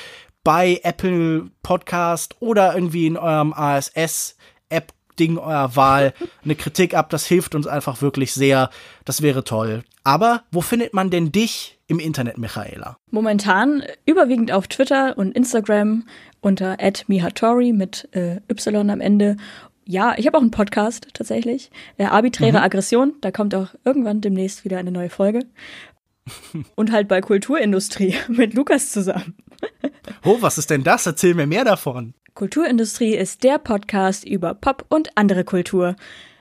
[0.45, 6.14] bei Apple Podcast oder irgendwie in eurem ASS-App Ding eurer Wahl
[6.45, 7.11] eine Kritik ab.
[7.11, 8.70] Das hilft uns einfach wirklich sehr.
[9.05, 9.83] Das wäre toll.
[10.05, 12.97] Aber wo findet man denn dich im Internet, Michaela?
[13.11, 16.05] Momentan überwiegend auf Twitter und Instagram
[16.41, 19.37] unter @mihatori mit äh, Y am Ende
[19.87, 21.70] ja, ich habe auch einen Podcast tatsächlich.
[21.97, 22.64] Äh, Arbiträre mhm.
[22.64, 23.14] Aggression.
[23.20, 25.41] Da kommt auch irgendwann demnächst wieder eine neue Folge.
[26.74, 29.37] Und halt bei Kulturindustrie mit Lukas zusammen.
[30.24, 31.07] oh, was ist denn das?
[31.07, 32.14] Erzähl mir mehr davon.
[32.34, 35.97] Kulturindustrie ist der Podcast über Pop und andere Kultur.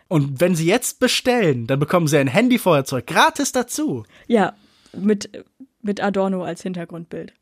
[0.10, 4.04] Und wenn Sie jetzt bestellen, dann bekommen Sie ein Handyfeuerzeug gratis dazu.
[4.28, 4.56] Ja,
[4.92, 5.46] mit,
[5.82, 7.34] mit Adorno als Hintergrundbild.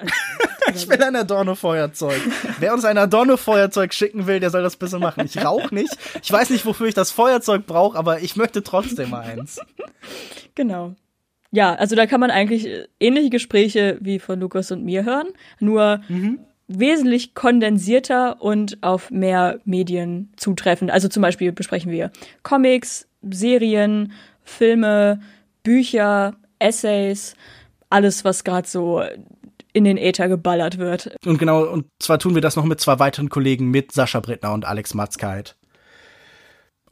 [0.74, 2.20] ich will ein Adorno-Feuerzeug.
[2.58, 5.24] Wer uns ein Adorno-Feuerzeug schicken will, der soll das bitte machen.
[5.24, 5.96] Ich rauche nicht.
[6.22, 9.60] Ich weiß nicht, wofür ich das Feuerzeug brauche, aber ich möchte trotzdem eins.
[10.54, 10.94] Genau.
[11.50, 12.68] Ja, also da kann man eigentlich
[12.98, 15.28] ähnliche Gespräche wie von Lukas und mir hören,
[15.60, 16.38] nur mhm.
[16.66, 20.90] wesentlich kondensierter und auf mehr Medien zutreffend.
[20.90, 22.10] Also zum Beispiel besprechen wir
[22.42, 24.12] Comics, Serien,
[24.44, 25.20] Filme,
[25.62, 27.34] Bücher, Essays,
[27.90, 29.02] alles, was gerade so
[29.72, 31.16] in den Äther geballert wird.
[31.24, 34.52] Und genau, und zwar tun wir das noch mit zwei weiteren Kollegen, mit Sascha Brittner
[34.52, 35.56] und Alex Matzkeit.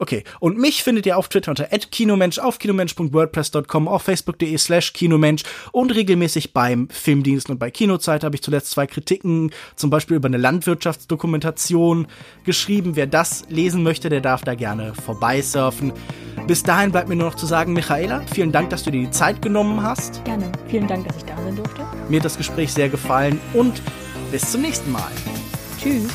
[0.01, 5.43] Okay, und mich findet ihr auf Twitter unter @kinomensch, auf kinomensch.wordpress.com, auf facebook.de slash kinomensch
[5.71, 10.25] und regelmäßig beim Filmdienst und bei Kinozeit habe ich zuletzt zwei Kritiken, zum Beispiel über
[10.25, 12.07] eine Landwirtschaftsdokumentation
[12.45, 12.95] geschrieben.
[12.95, 15.93] Wer das lesen möchte, der darf da gerne vorbeisurfen.
[16.47, 19.11] Bis dahin bleibt mir nur noch zu sagen, Michaela, vielen Dank, dass du dir die
[19.11, 20.23] Zeit genommen hast.
[20.25, 20.51] Gerne.
[20.67, 21.81] Vielen Dank, dass ich da sein durfte.
[22.09, 23.81] Mir hat das Gespräch sehr gefallen und
[24.31, 25.11] bis zum nächsten Mal.
[25.79, 26.07] Tschüss.